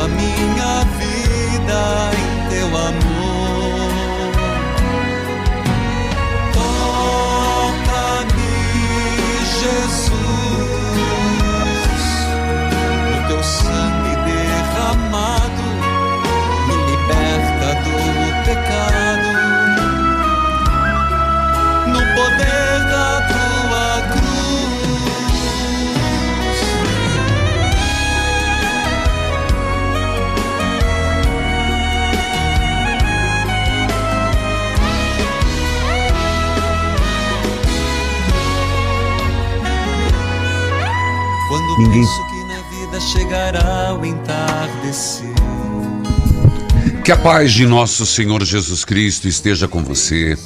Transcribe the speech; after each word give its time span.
renova 0.00 0.08
minha 0.08 0.84
vida 0.98 2.10
em 2.16 2.48
teu 2.48 2.68
amor. 2.68 3.90
Toca-me, 6.54 8.24
Jesus, 9.60 10.12
o 13.12 13.28
teu 13.28 13.42
sangue 13.42 14.14
derramado 14.24 15.66
me 16.66 16.76
liberta 16.90 17.68
do 17.84 17.94
pecado. 18.44 19.30
No 21.86 22.00
poder 22.14 22.72
da 22.90 23.06
tua 23.28 23.39
Ninguém- 41.80 42.00
penso 42.02 42.26
que 42.28 42.44
na 42.44 42.60
vida 42.68 43.00
chegará 43.00 43.94
o 43.98 44.04
entardecer. 44.04 45.30
Que 47.04 47.12
a 47.12 47.16
paz 47.16 47.52
de 47.52 47.66
nosso 47.66 48.04
Senhor 48.04 48.44
Jesus 48.44 48.84
Cristo 48.84 49.26
esteja 49.26 49.66
com 49.66 49.82
você. 49.82 50.36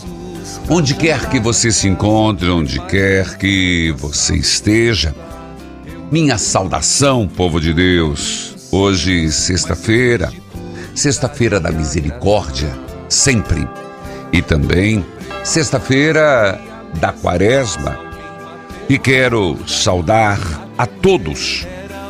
Onde 0.68 0.94
quer 0.94 1.28
que 1.28 1.40
você 1.40 1.72
se 1.72 1.88
encontre, 1.88 2.48
onde 2.48 2.80
quer 2.86 3.36
que 3.36 3.92
você 3.98 4.36
esteja. 4.36 5.14
Minha 6.10 6.38
saudação, 6.38 7.26
povo 7.26 7.60
de 7.60 7.74
Deus. 7.74 8.54
Hoje, 8.70 9.30
sexta-feira, 9.32 10.32
sexta-feira 10.94 11.58
da 11.58 11.70
misericórdia, 11.72 12.72
sempre. 13.08 13.68
E 14.32 14.40
também 14.40 15.04
sexta-feira 15.42 16.60
da 17.00 17.12
quaresma. 17.12 17.98
E 18.86 18.98
quero 18.98 19.56
saudar 19.66 20.38
a 20.76 20.86
todos, 20.86 21.66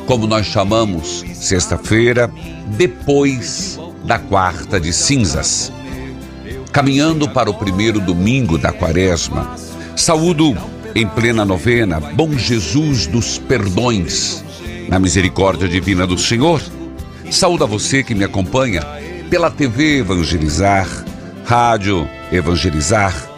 como 0.06 0.26
nós 0.26 0.46
chamamos, 0.46 1.24
sexta-feira, 1.32 2.28
depois 2.76 3.78
da 4.04 4.18
quarta 4.18 4.80
de 4.80 4.92
cinzas. 4.92 5.72
Caminhando 6.72 7.28
para 7.30 7.48
o 7.48 7.54
primeiro 7.54 8.00
domingo 8.00 8.58
da 8.58 8.72
quaresma, 8.72 9.54
saúdo 9.94 10.56
em 10.96 11.06
plena 11.06 11.44
novena, 11.44 12.00
Bom 12.00 12.36
Jesus 12.36 13.06
dos 13.06 13.38
Perdões, 13.38 14.44
na 14.88 14.98
misericórdia 14.98 15.68
divina 15.68 16.04
do 16.04 16.18
Senhor. 16.18 16.60
Saúdo 17.30 17.62
a 17.62 17.68
você 17.68 18.02
que 18.02 18.16
me 18.16 18.24
acompanha 18.24 18.82
pela 19.30 19.48
TV 19.48 19.98
Evangelizar, 19.98 20.88
Rádio 21.44 22.08
Evangelizar, 22.32 23.33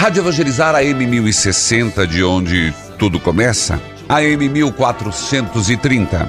Rádio 0.00 0.22
Evangelizar 0.22 0.74
AM 0.74 1.06
1060, 1.06 2.06
de 2.06 2.24
onde 2.24 2.74
tudo 2.98 3.20
começa, 3.20 3.78
AM 4.08 4.48
1430. 4.48 6.26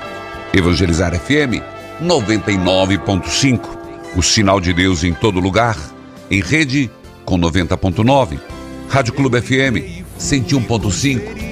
Evangelizar 0.53 1.17
FM 1.17 1.63
99.5. 2.03 3.61
O 4.13 4.21
sinal 4.21 4.59
de 4.59 4.73
Deus 4.73 5.05
em 5.05 5.13
todo 5.13 5.39
lugar, 5.39 5.77
em 6.29 6.41
rede 6.41 6.91
com 7.23 7.39
90.9. 7.39 8.41
Rádio 8.89 9.13
Clube 9.13 9.39
FM 9.39 10.03
101.5 10.19 11.50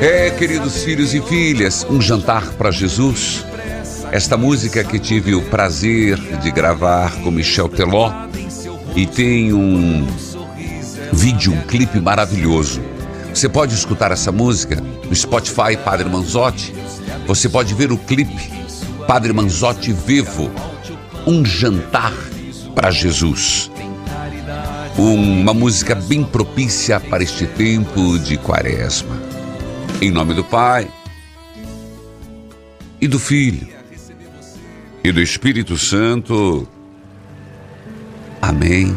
É, 0.00 0.30
queridos 0.30 0.82
filhos 0.82 1.12
e 1.12 1.20
filhas, 1.20 1.86
um 1.90 2.00
jantar 2.00 2.52
para 2.52 2.70
Jesus. 2.70 3.44
Esta 4.10 4.36
música 4.36 4.82
que 4.82 4.98
tive 4.98 5.34
o 5.34 5.42
prazer 5.42 6.16
de 6.40 6.50
gravar 6.50 7.12
com 7.20 7.30
Michel 7.30 7.68
Teló 7.68 8.12
e 8.96 9.06
tem 9.06 9.52
um 9.52 10.06
vídeo, 11.12 11.52
um 11.52 11.60
clipe 11.62 12.00
maravilhoso. 12.00 12.80
Você 13.32 13.48
pode 13.48 13.74
escutar 13.74 14.12
essa 14.12 14.30
música 14.32 14.76
no 14.76 15.14
Spotify 15.14 15.76
Padre 15.84 16.08
Manzotti. 16.08 16.74
Você 17.26 17.48
pode 17.48 17.74
ver 17.74 17.92
o 17.92 17.98
clipe 17.98 18.52
Padre 19.06 19.32
Manzotti 19.32 19.92
Vivo, 19.92 20.50
um 21.26 21.44
jantar 21.44 22.14
para 22.74 22.90
Jesus. 22.90 23.70
Uma 24.96 25.52
música 25.52 25.94
bem 25.94 26.22
propícia 26.22 27.00
para 27.00 27.22
este 27.22 27.46
tempo 27.46 28.18
de 28.18 28.36
quaresma. 28.38 29.20
Em 30.00 30.10
nome 30.10 30.34
do 30.34 30.44
Pai 30.44 30.88
e 33.00 33.08
do 33.08 33.18
Filho 33.18 33.66
e 35.02 35.10
do 35.10 35.20
Espírito 35.20 35.76
Santo. 35.76 36.68
Amém. 38.40 38.96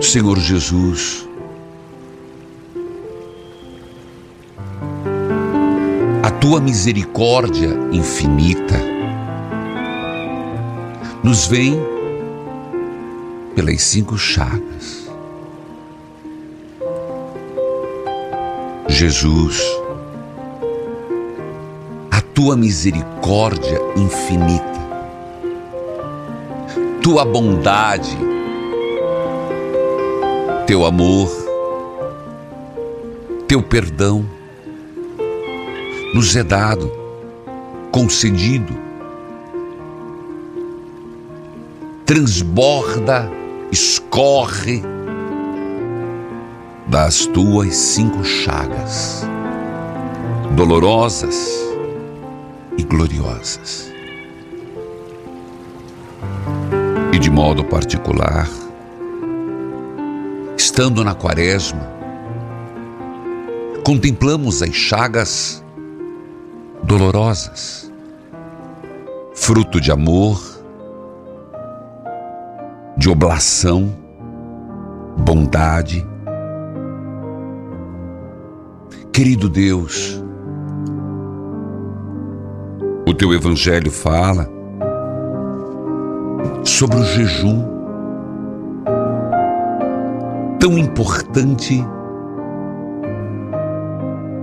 Senhor 0.00 0.38
Jesus, 0.38 1.28
a 6.30 6.32
tua 6.34 6.60
misericórdia 6.60 7.76
infinita 7.90 8.76
nos 11.24 11.48
vem 11.48 11.76
pelas 13.56 13.82
cinco 13.82 14.16
chagas. 14.16 15.10
Jesus, 18.86 19.60
a 22.12 22.20
tua 22.20 22.56
misericórdia 22.56 23.80
infinita, 23.96 24.80
tua 27.02 27.24
bondade, 27.24 28.16
teu 30.64 30.86
amor, 30.86 31.28
teu 33.48 33.60
perdão, 33.60 34.24
nos 36.14 36.34
é 36.34 36.42
dado, 36.42 36.90
concedido, 37.92 38.74
transborda, 42.04 43.30
escorre 43.70 44.82
das 46.88 47.26
tuas 47.26 47.76
cinco 47.76 48.24
chagas, 48.24 49.24
dolorosas 50.56 51.60
e 52.76 52.82
gloriosas. 52.82 53.92
E 57.12 57.18
de 57.18 57.30
modo 57.30 57.62
particular, 57.64 58.48
estando 60.56 61.04
na 61.04 61.14
quaresma, 61.14 61.88
contemplamos 63.84 64.62
as 64.62 64.74
chagas 64.74 65.62
dolorosas, 66.90 67.88
fruto 69.32 69.80
de 69.80 69.92
amor, 69.92 70.42
de 72.96 73.08
oblação, 73.08 73.94
bondade. 75.18 76.04
Querido 79.12 79.48
Deus, 79.48 80.20
o 83.06 83.14
teu 83.14 83.32
evangelho 83.32 83.92
fala 83.92 84.50
sobre 86.64 86.96
o 86.96 87.04
jejum 87.04 87.64
tão 90.58 90.76
importante 90.76 91.86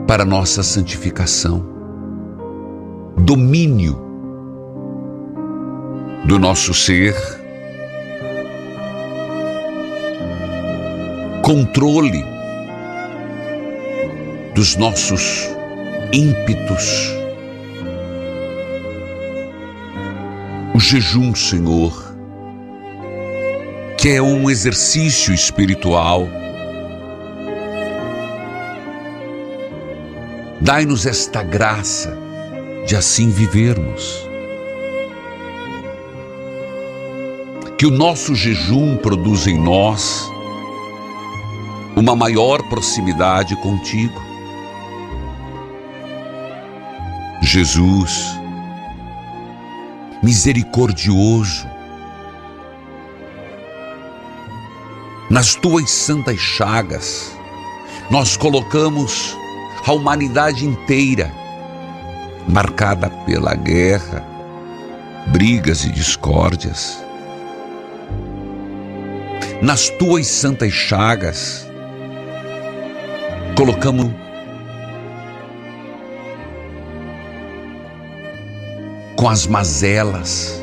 para 0.08 0.24
nossa 0.24 0.64
santificação, 0.64 1.77
domínio 3.28 3.94
do 6.24 6.40
nosso 6.40 6.74
ser, 6.74 7.14
controle 11.44 12.24
dos 14.56 14.78
nossos 14.78 15.50
ímpetos. 16.14 17.14
O 20.74 20.80
jejum, 20.80 21.36
Senhor, 21.36 22.16
que 23.98 24.12
é 24.12 24.22
um 24.22 24.50
exercício 24.50 25.34
espiritual. 25.34 26.30
Dai-nos 30.62 31.06
esta 31.06 31.44
graça 31.44 32.27
de 32.88 32.96
assim 32.96 33.30
vivermos. 33.30 34.26
Que 37.78 37.86
o 37.86 37.92
nosso 37.92 38.34
jejum 38.34 38.96
produza 38.96 39.52
em 39.52 39.60
nós 39.60 40.32
uma 41.98 42.16
maior 42.16 42.64
proximidade 42.70 43.58
contigo. 43.58 44.20
Jesus, 47.42 48.40
misericordioso, 50.24 51.68
nas 55.30 55.56
tuas 55.56 55.92
santas 55.92 56.40
chagas, 56.40 57.36
nós 58.10 58.38
colocamos 58.38 59.38
a 59.86 59.92
humanidade 59.92 60.66
inteira 60.66 61.37
marcada 62.48 63.10
pela 63.26 63.54
guerra, 63.54 64.24
brigas 65.28 65.84
e 65.84 65.92
discórdias. 65.92 66.98
Nas 69.62 69.90
tuas 69.90 70.28
santas 70.28 70.72
chagas, 70.72 71.68
colocamos 73.56 74.12
com 79.16 79.28
as 79.28 79.48
mazelas, 79.48 80.62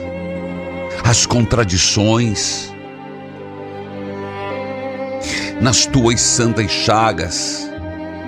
as 1.04 1.26
contradições, 1.26 2.72
nas 5.60 5.87
tuas 5.87 6.20
santas 6.20 6.70
chagas, 6.70 7.69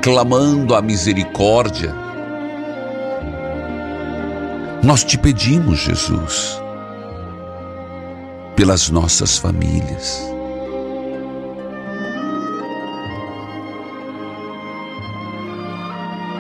clamando 0.03 0.75
a 0.75 0.83
misericórdia. 0.83 2.06
Nós 4.87 5.03
te 5.03 5.19
pedimos, 5.19 5.81
Jesus, 5.81 6.63
pelas 8.55 8.89
nossas 8.89 9.37
famílias. 9.37 10.23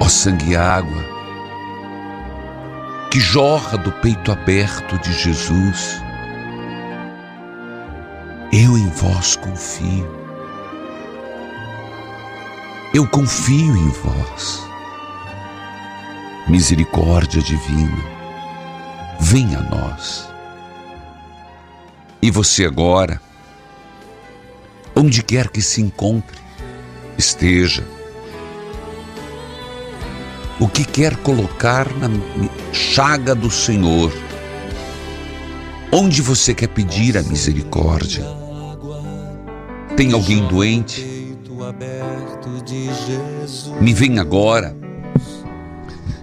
Ó 0.00 0.08
sangue 0.08 0.52
e 0.52 0.56
água, 0.56 1.04
que 3.10 3.19
jorra 3.19 3.78
do 3.78 3.90
peito 3.90 4.31
aberto 4.31 4.96
de 5.00 5.12
Jesus, 5.12 6.00
eu 8.52 8.78
em 8.78 8.88
vós 8.90 9.34
confio. 9.34 10.08
Eu 12.94 13.08
confio 13.08 13.76
em 13.76 13.88
vós. 13.88 14.64
Misericórdia 16.46 17.43
divina, 17.43 18.15
venha 19.20 19.58
a 19.58 19.62
nós. 19.62 20.28
E 22.20 22.30
você 22.30 22.64
agora, 22.64 23.20
onde 24.94 25.22
quer 25.22 25.48
que 25.48 25.62
se 25.62 25.80
encontre, 25.80 26.38
esteja, 27.16 27.86
o 30.58 30.66
que 30.66 30.84
quer 30.84 31.16
colocar 31.16 31.86
na 31.96 32.08
chaga 32.72 33.34
do 33.34 33.50
Senhor, 33.50 34.12
onde 35.92 36.22
você 36.22 36.54
quer 36.54 36.69
pedir 36.69 37.16
a 37.19 37.22
misericórdia. 37.22 38.24
Tem 39.96 40.12
alguém 40.12 40.46
doente? 40.48 41.04
Me 43.80 43.94
vem 43.94 44.19
agora 44.19 44.76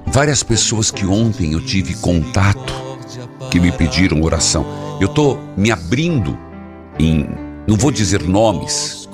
várias 0.07 0.43
pessoas 0.43 0.91
que 0.91 1.05
ontem 1.05 1.53
eu 1.53 1.61
tive 1.65 1.95
contato 1.95 2.82
que 3.53 3.59
me 3.59 3.71
pediram 3.71 4.19
oração. 4.23 4.65
Eu 4.99 5.05
estou 5.05 5.39
me 5.55 5.69
abrindo 5.69 6.35
em, 6.97 7.29
não 7.67 7.77
vou 7.77 7.91
dizer 7.91 8.23
nomes, 8.23 9.07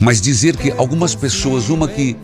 mas 0.00 0.22
dizer 0.22 0.56
que 0.56 0.70
algumas 0.70 1.14
pessoas, 1.14 1.68
uma 1.68 1.86
que 1.86 2.16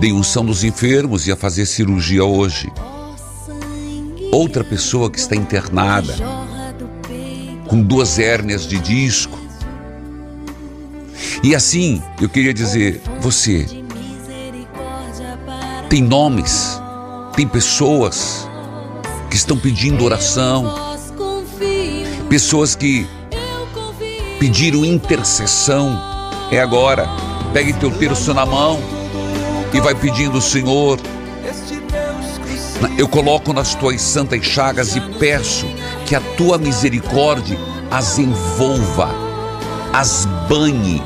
dei 0.00 0.10
unção 0.10 0.44
dos 0.44 0.64
enfermos 0.64 1.28
ia 1.28 1.36
fazer 1.36 1.64
cirurgia 1.64 2.24
hoje, 2.24 2.72
outra 4.32 4.64
pessoa 4.64 5.08
que 5.08 5.16
está 5.16 5.36
internada 5.36 6.12
com 7.68 7.80
duas 7.80 8.18
hérnias 8.18 8.66
de 8.66 8.80
disco, 8.80 9.38
e 11.40 11.54
assim, 11.54 12.02
eu 12.20 12.28
queria 12.28 12.52
dizer, 12.52 13.00
você 13.20 13.64
tem 15.88 16.02
nomes, 16.02 16.80
tem 17.36 17.46
pessoas 17.46 18.48
que 19.34 19.38
estão 19.38 19.58
pedindo 19.58 20.04
oração, 20.04 20.72
pessoas 22.28 22.76
que 22.76 23.04
pediram 24.38 24.84
intercessão. 24.84 26.00
É 26.52 26.60
agora. 26.60 27.08
Pegue 27.52 27.72
teu 27.72 27.90
terço 27.90 28.32
na 28.32 28.46
mão 28.46 28.78
e 29.72 29.80
vai 29.80 29.92
pedindo, 29.92 30.40
Senhor. 30.40 31.00
Eu 32.96 33.08
coloco 33.08 33.52
nas 33.52 33.74
tuas 33.74 34.00
santas 34.02 34.44
chagas 34.44 34.94
e 34.94 35.00
peço 35.00 35.66
que 36.06 36.14
a 36.14 36.20
tua 36.36 36.56
misericórdia 36.56 37.58
as 37.90 38.20
envolva, 38.20 39.08
as 39.92 40.28
banhe 40.48 41.02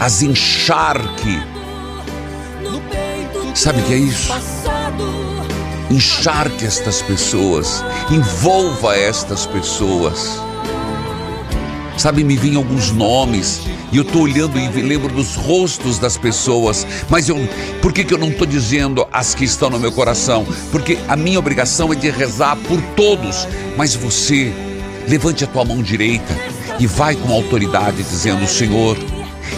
as 0.00 0.20
encharque. 0.20 1.40
Sabe 3.54 3.80
o 3.80 3.84
que 3.84 3.94
é 3.94 3.98
isso? 3.98 4.32
Encharque 5.90 6.66
estas 6.66 7.00
pessoas, 7.02 7.84
envolva 8.10 8.96
estas 8.96 9.46
pessoas. 9.46 10.40
Sabe, 11.96 12.24
me 12.24 12.36
vêm 12.36 12.56
alguns 12.56 12.90
nomes 12.90 13.62
e 13.92 13.96
eu 13.96 14.02
estou 14.02 14.22
olhando 14.22 14.58
e 14.58 14.82
lembro 14.82 15.12
dos 15.14 15.36
rostos 15.36 15.98
das 15.98 16.18
pessoas, 16.18 16.86
mas 17.08 17.28
eu, 17.28 17.36
por 17.80 17.92
que, 17.92 18.04
que 18.04 18.12
eu 18.12 18.18
não 18.18 18.28
estou 18.28 18.46
dizendo 18.46 19.06
as 19.12 19.34
que 19.34 19.44
estão 19.44 19.70
no 19.70 19.78
meu 19.78 19.92
coração? 19.92 20.44
Porque 20.72 20.98
a 21.08 21.16
minha 21.16 21.38
obrigação 21.38 21.92
é 21.92 21.96
de 21.96 22.10
rezar 22.10 22.56
por 22.68 22.82
todos, 22.96 23.46
mas 23.76 23.94
você, 23.94 24.52
levante 25.08 25.44
a 25.44 25.46
tua 25.46 25.64
mão 25.64 25.80
direita 25.82 26.36
e 26.80 26.86
vai 26.86 27.14
com 27.14 27.32
autoridade 27.32 28.02
dizendo: 28.02 28.46
Senhor, 28.46 28.98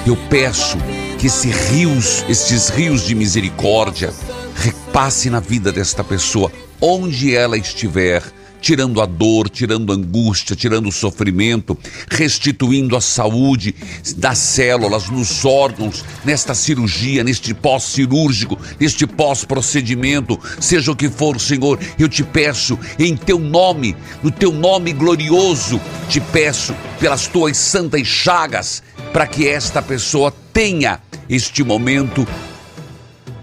eu 0.06 0.16
peço 0.28 0.76
que 1.18 1.26
esses 1.26 1.70
rios, 1.70 2.24
esses 2.28 2.68
rios 2.68 3.02
de 3.02 3.14
misericórdia, 3.14 4.12
repasse 4.58 5.30
na 5.30 5.40
vida 5.40 5.70
desta 5.70 6.02
pessoa, 6.02 6.50
onde 6.80 7.34
ela 7.34 7.56
estiver, 7.56 8.22
tirando 8.60 9.00
a 9.00 9.06
dor, 9.06 9.48
tirando 9.48 9.92
a 9.92 9.96
angústia, 9.96 10.56
tirando 10.56 10.88
o 10.88 10.92
sofrimento, 10.92 11.78
restituindo 12.10 12.96
a 12.96 13.00
saúde 13.00 13.74
das 14.16 14.38
células, 14.38 15.08
nos 15.08 15.44
órgãos, 15.44 16.04
nesta 16.24 16.54
cirurgia, 16.54 17.22
neste 17.22 17.54
pós-cirúrgico, 17.54 18.58
neste 18.80 19.06
pós-procedimento, 19.06 20.38
seja 20.60 20.90
o 20.90 20.96
que 20.96 21.08
for, 21.08 21.40
Senhor, 21.40 21.78
eu 21.98 22.08
te 22.08 22.24
peço 22.24 22.76
em 22.98 23.16
teu 23.16 23.38
nome, 23.38 23.96
no 24.22 24.30
teu 24.30 24.52
nome 24.52 24.92
glorioso, 24.92 25.80
te 26.08 26.20
peço 26.20 26.74
pelas 26.98 27.28
tuas 27.28 27.56
santas 27.56 28.06
chagas, 28.06 28.82
para 29.12 29.26
que 29.26 29.46
esta 29.46 29.80
pessoa 29.80 30.34
tenha 30.52 31.00
este 31.28 31.62
momento 31.62 32.26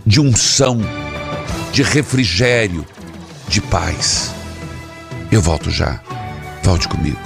de 0.06 0.20
unção, 0.20 0.82
de 1.76 1.84
refrigério, 1.84 2.86
de 3.50 3.60
paz. 3.60 4.34
Eu 5.30 5.42
volto 5.42 5.70
já. 5.70 6.02
Volte 6.64 6.88
comigo. 6.88 7.20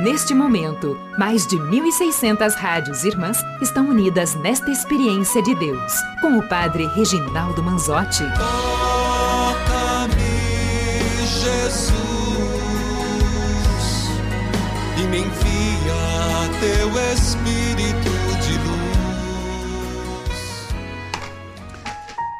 Neste 0.00 0.32
momento, 0.32 0.96
mais 1.18 1.44
de 1.44 1.56
1.600 1.56 2.54
rádios 2.54 3.02
irmãs 3.02 3.38
estão 3.60 3.88
unidas 3.88 4.36
nesta 4.36 4.70
experiência 4.70 5.42
de 5.42 5.56
Deus, 5.56 5.92
com 6.20 6.38
o 6.38 6.48
Padre 6.48 6.86
Reginaldo 6.94 7.60
Manzotti. 7.64 8.22
Toca-me, 8.38 10.12
Jesus, 11.26 11.96
e 14.96 15.06
me 15.08 15.18
envia 15.18 15.51
teu 16.62 16.90
Espírito 17.12 18.12
de 18.40 18.56
luz. 18.68 19.98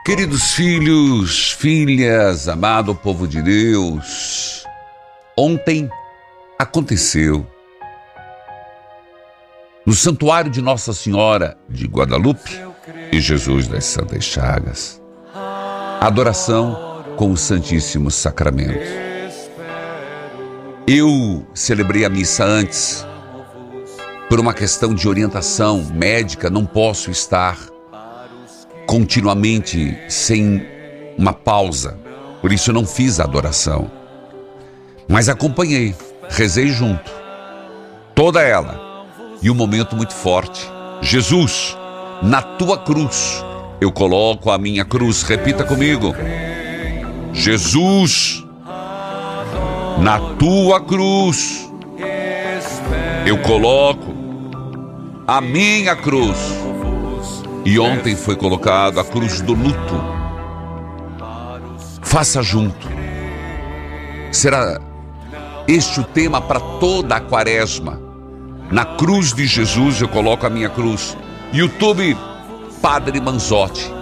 Queridos 0.06 0.52
filhos, 0.52 1.50
filhas, 1.50 2.48
amado 2.48 2.94
povo 2.94 3.26
de 3.26 3.42
Deus, 3.42 4.64
ontem 5.36 5.90
aconteceu 6.56 7.44
no 9.84 9.92
santuário 9.92 10.52
de 10.52 10.62
Nossa 10.62 10.92
Senhora 10.92 11.58
de 11.68 11.88
Guadalupe 11.88 12.60
e 13.10 13.20
Jesus 13.20 13.66
das 13.66 13.86
Santas 13.86 14.22
Chagas, 14.22 15.02
adoração 16.00 17.02
com 17.16 17.32
o 17.32 17.36
Santíssimo 17.36 18.08
Sacramento. 18.08 18.86
Eu 20.86 21.44
celebrei 21.54 22.04
a 22.04 22.08
missa 22.08 22.44
antes. 22.44 23.04
Por 24.32 24.40
uma 24.40 24.54
questão 24.54 24.94
de 24.94 25.06
orientação 25.06 25.84
médica, 25.92 26.48
não 26.48 26.64
posso 26.64 27.10
estar 27.10 27.58
continuamente 28.86 29.94
sem 30.08 30.66
uma 31.18 31.34
pausa. 31.34 31.98
Por 32.40 32.50
isso 32.50 32.70
eu 32.70 32.74
não 32.74 32.86
fiz 32.86 33.20
a 33.20 33.24
adoração. 33.24 33.90
Mas 35.06 35.28
acompanhei, 35.28 35.94
rezei 36.30 36.68
junto. 36.68 37.12
Toda 38.14 38.40
ela. 38.40 39.04
E 39.42 39.50
um 39.50 39.54
momento 39.54 39.94
muito 39.94 40.14
forte. 40.14 40.66
Jesus, 41.02 41.76
na 42.22 42.40
tua 42.40 42.78
cruz, 42.78 43.44
eu 43.82 43.92
coloco 43.92 44.50
a 44.50 44.56
minha 44.56 44.86
cruz. 44.86 45.22
Repita 45.24 45.62
comigo. 45.62 46.14
Jesus, 47.34 48.42
na 49.98 50.18
tua 50.38 50.80
cruz, 50.80 51.70
eu 53.26 53.36
coloco 53.42 54.11
a 55.26 55.40
minha 55.40 55.94
cruz. 55.94 56.36
E 57.64 57.78
ontem 57.78 58.16
foi 58.16 58.34
colocado 58.34 58.98
a 58.98 59.04
cruz 59.04 59.40
do 59.40 59.54
luto. 59.54 59.94
Faça 62.02 62.42
junto. 62.42 62.88
Será 64.32 64.80
este 65.68 66.00
o 66.00 66.04
tema 66.04 66.40
para 66.40 66.58
toda 66.58 67.16
a 67.16 67.20
quaresma. 67.20 68.00
Na 68.70 68.84
cruz 68.84 69.32
de 69.32 69.46
Jesus 69.46 70.00
eu 70.00 70.08
coloco 70.08 70.46
a 70.46 70.50
minha 70.50 70.68
cruz. 70.68 71.16
YouTube, 71.52 72.16
Padre 72.80 73.20
Manzotti. 73.20 73.92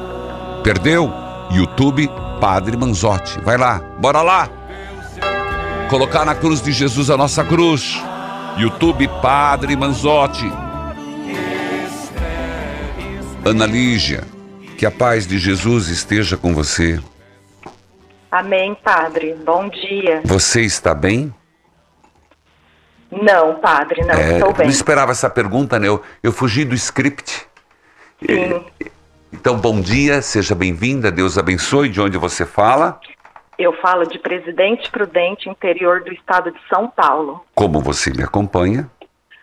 Perdeu? 0.62 1.12
YouTube, 1.50 2.08
Padre 2.40 2.76
Manzotti. 2.76 3.38
Vai 3.40 3.58
lá, 3.58 3.80
bora 3.98 4.22
lá. 4.22 4.48
Colocar 5.90 6.24
na 6.24 6.34
cruz 6.34 6.62
de 6.62 6.72
Jesus 6.72 7.10
a 7.10 7.16
nossa 7.16 7.44
cruz. 7.44 8.00
YouTube, 8.56 9.08
Padre 9.20 9.76
Manzotti. 9.76 10.50
Ana 13.44 13.66
Lígia, 13.66 14.22
que 14.76 14.84
a 14.84 14.90
paz 14.90 15.26
de 15.26 15.38
Jesus 15.38 15.88
esteja 15.88 16.36
com 16.36 16.52
você. 16.54 17.00
Amém, 18.30 18.76
padre. 18.84 19.34
Bom 19.44 19.68
dia. 19.68 20.20
Você 20.24 20.62
está 20.62 20.94
bem? 20.94 21.34
Não, 23.10 23.56
padre, 23.56 24.04
não 24.04 24.14
É, 24.14 24.34
estou 24.34 24.52
bem. 24.52 24.66
Não 24.66 24.72
esperava 24.72 25.10
essa 25.10 25.28
pergunta, 25.28 25.78
né? 25.78 25.88
Eu, 25.88 26.00
eu 26.22 26.32
fugi 26.32 26.64
do 26.64 26.74
script. 26.74 27.46
Sim. 28.24 28.64
Então, 29.32 29.56
bom 29.56 29.80
dia, 29.80 30.22
seja 30.22 30.54
bem-vinda, 30.54 31.10
Deus 31.10 31.38
abençoe. 31.38 31.88
De 31.88 32.00
onde 32.00 32.18
você 32.18 32.44
fala? 32.44 33.00
Eu 33.58 33.72
falo 33.80 34.04
de 34.06 34.18
Presidente 34.18 34.90
Prudente, 34.90 35.48
interior 35.48 36.02
do 36.02 36.12
estado 36.12 36.52
de 36.52 36.58
São 36.68 36.88
Paulo. 36.88 37.44
Como 37.54 37.80
você 37.80 38.10
me 38.10 38.22
acompanha? 38.22 38.88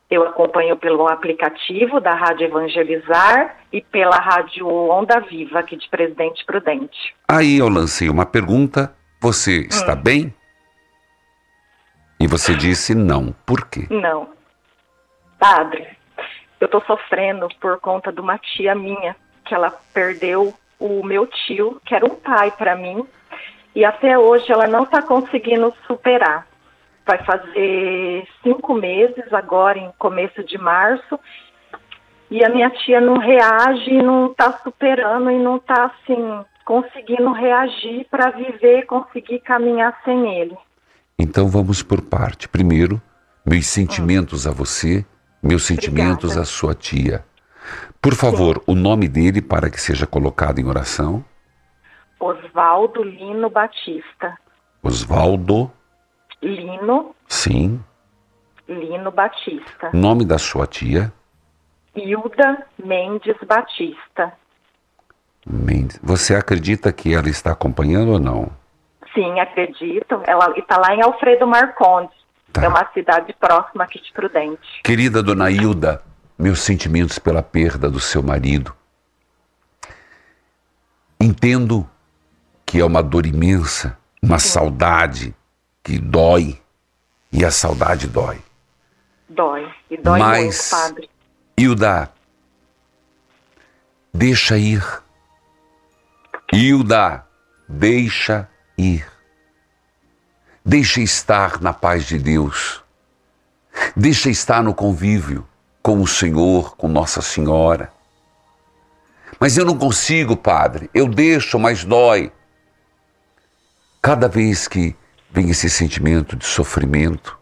Eu 0.10 0.26
acompanho 0.26 0.78
pelo 0.78 1.08
aplicativo 1.08 2.00
da 2.00 2.14
Rádio 2.14 2.46
Evangelizar 2.48 3.58
e 3.74 3.82
pela 3.82 4.16
Rádio 4.16 4.66
Onda 4.68 5.20
Viva, 5.20 5.60
aqui 5.60 5.76
de 5.76 5.90
Presidente 5.90 6.46
Prudente. 6.46 7.14
Aí 7.28 7.58
eu 7.58 7.68
lancei 7.68 8.10
uma 8.10 8.26
pergunta: 8.26 8.94
você 9.22 9.68
está 9.70 9.94
Hum. 9.94 10.02
bem? 10.02 10.34
E 12.20 12.26
você 12.26 12.56
disse 12.56 12.96
não. 12.96 13.36
Por 13.46 13.68
quê? 13.70 13.86
Não. 13.90 14.30
Padre, 15.38 15.86
eu 16.60 16.66
estou 16.66 16.82
sofrendo 16.86 17.48
por 17.60 17.80
conta 17.80 18.12
de 18.12 18.20
uma 18.22 18.38
tia 18.38 18.74
minha, 18.74 19.16
que 19.46 19.54
ela 19.54 19.72
perdeu 19.94 20.54
o 20.80 21.04
meu 21.06 21.28
tio, 21.28 21.82
que 21.86 21.94
era 21.94 22.06
um 22.06 22.16
pai 22.16 22.50
para 22.52 22.76
mim, 22.76 23.06
e 23.76 23.84
até 23.86 24.18
hoje 24.18 24.52
ela 24.52 24.68
não 24.68 24.84
está 24.84 25.02
conseguindo 25.02 25.74
superar. 25.86 26.48
Vai 27.08 27.24
fazer 27.24 28.28
cinco 28.44 28.74
meses 28.74 29.32
agora, 29.32 29.80
em 29.80 29.92
começo 29.98 30.44
de 30.44 30.58
março, 30.58 31.18
e 32.30 32.44
a 32.44 32.50
minha 32.50 32.70
tia 32.70 33.00
não 33.00 33.18
reage, 33.18 34.02
não 34.02 34.32
está 34.32 34.52
superando 34.60 35.32
e 35.32 35.40
não 35.40 35.56
está 35.56 35.86
assim 35.86 36.44
conseguindo 36.66 37.32
reagir 37.32 38.06
para 38.12 38.30
viver, 38.32 38.86
conseguir 38.86 39.40
caminhar 39.40 39.98
sem 40.04 40.38
ele. 40.38 40.58
Então 41.18 41.48
vamos 41.48 41.82
por 41.82 42.02
parte. 42.02 42.50
Primeiro, 42.50 43.02
meus 43.46 43.68
sentimentos 43.68 44.46
a 44.46 44.52
você, 44.52 45.06
meus 45.42 45.66
sentimentos 45.66 46.32
Obrigada. 46.32 46.42
à 46.42 46.46
sua 46.46 46.76
tia. 46.76 47.24
Por 48.02 48.14
favor, 48.14 48.62
o 48.68 48.76
nome 48.76 49.08
dele 49.08 49.42
para 49.42 49.70
que 49.70 49.80
seja 49.80 50.06
colocado 50.06 50.60
em 50.60 50.68
oração. 50.68 51.24
Oswaldo 52.20 53.02
Lino 53.02 53.50
Batista. 53.50 54.38
Osvaldo, 54.84 55.72
Lino 56.41 57.15
sim. 57.27 57.84
Lino 58.67 59.12
Batista. 59.12 59.89
Nome 59.94 60.25
da 60.25 60.38
sua 60.38 60.67
tia. 60.67 61.12
Hilda 61.96 62.65
Mendes 62.84 63.36
Batista. 63.48 64.34
Mendes. 65.46 66.00
Você 66.03 66.36
acredita 66.36 66.91
que 66.91 67.13
ela 67.13 67.29
está 67.29 67.51
acompanhando 67.51 68.12
ou 68.12 68.20
não? 68.20 68.51
Sim, 69.13 69.39
acredito. 69.39 70.22
Ela 70.27 70.53
está 70.58 70.77
lá 70.77 70.94
em 70.94 71.01
Alfredo 71.01 71.48
Marcondes. 71.48 72.15
Tá. 72.51 72.63
É 72.63 72.67
uma 72.67 72.86
cidade 72.94 73.34
próxima 73.39 73.84
aqui 73.84 74.01
de 74.01 74.12
Prudente. 74.12 74.82
Querida 74.84 75.24
dona 75.24 75.50
Hilda, 75.50 76.03
meus 76.38 76.60
sentimentos 76.60 77.17
pela 77.17 77.41
perda 77.41 77.89
do 77.89 78.00
seu 78.00 78.22
marido. 78.22 78.75
Entendo 81.20 81.89
que 82.65 82.79
é 82.79 82.86
uma 82.86 83.01
dor 83.01 83.25
imensa, 83.25 83.98
uma 84.22 84.38
saudade 84.38 85.34
que 85.88 85.98
dói, 85.98 86.62
e 87.32 87.46
a 87.46 87.50
saudade 87.50 88.08
dói. 88.08 88.41
Dói. 89.29 89.74
E 89.89 89.96
dói 89.96 90.20
Mas- 90.20 90.44
muito, 90.44 90.70
padre. 90.70 91.10
Hilda, 91.58 92.12
deixa 94.13 94.58
ir. 94.58 94.84
Hilda, 96.51 97.25
deixa 97.70 98.50
ir. 98.77 99.08
Deixa 100.65 101.00
estar 101.00 101.62
na 101.62 101.72
paz 101.72 102.06
de 102.06 102.20
Deus. 102.20 102.84
Deixa 103.96 104.29
estar 104.29 104.62
no 104.62 104.74
convívio 104.74 105.48
com 105.82 106.01
o 106.01 106.08
Senhor, 106.08 106.75
com 106.75 106.89
Nossa 106.89 107.22
Senhora. 107.22 107.94
Mas 109.39 109.58
eu 109.58 109.63
não 109.63 109.77
consigo, 109.77 110.36
Padre. 110.36 110.89
Eu 110.94 111.08
deixo, 111.08 111.58
mas 111.58 111.86
dói. 111.86 112.29
Cada 114.01 114.27
vez 114.27 114.67
que 114.67 114.94
vem 115.30 115.50
esse 115.50 115.70
sentimento 115.70 116.36
de 116.36 116.46
sofrimento, 116.46 117.38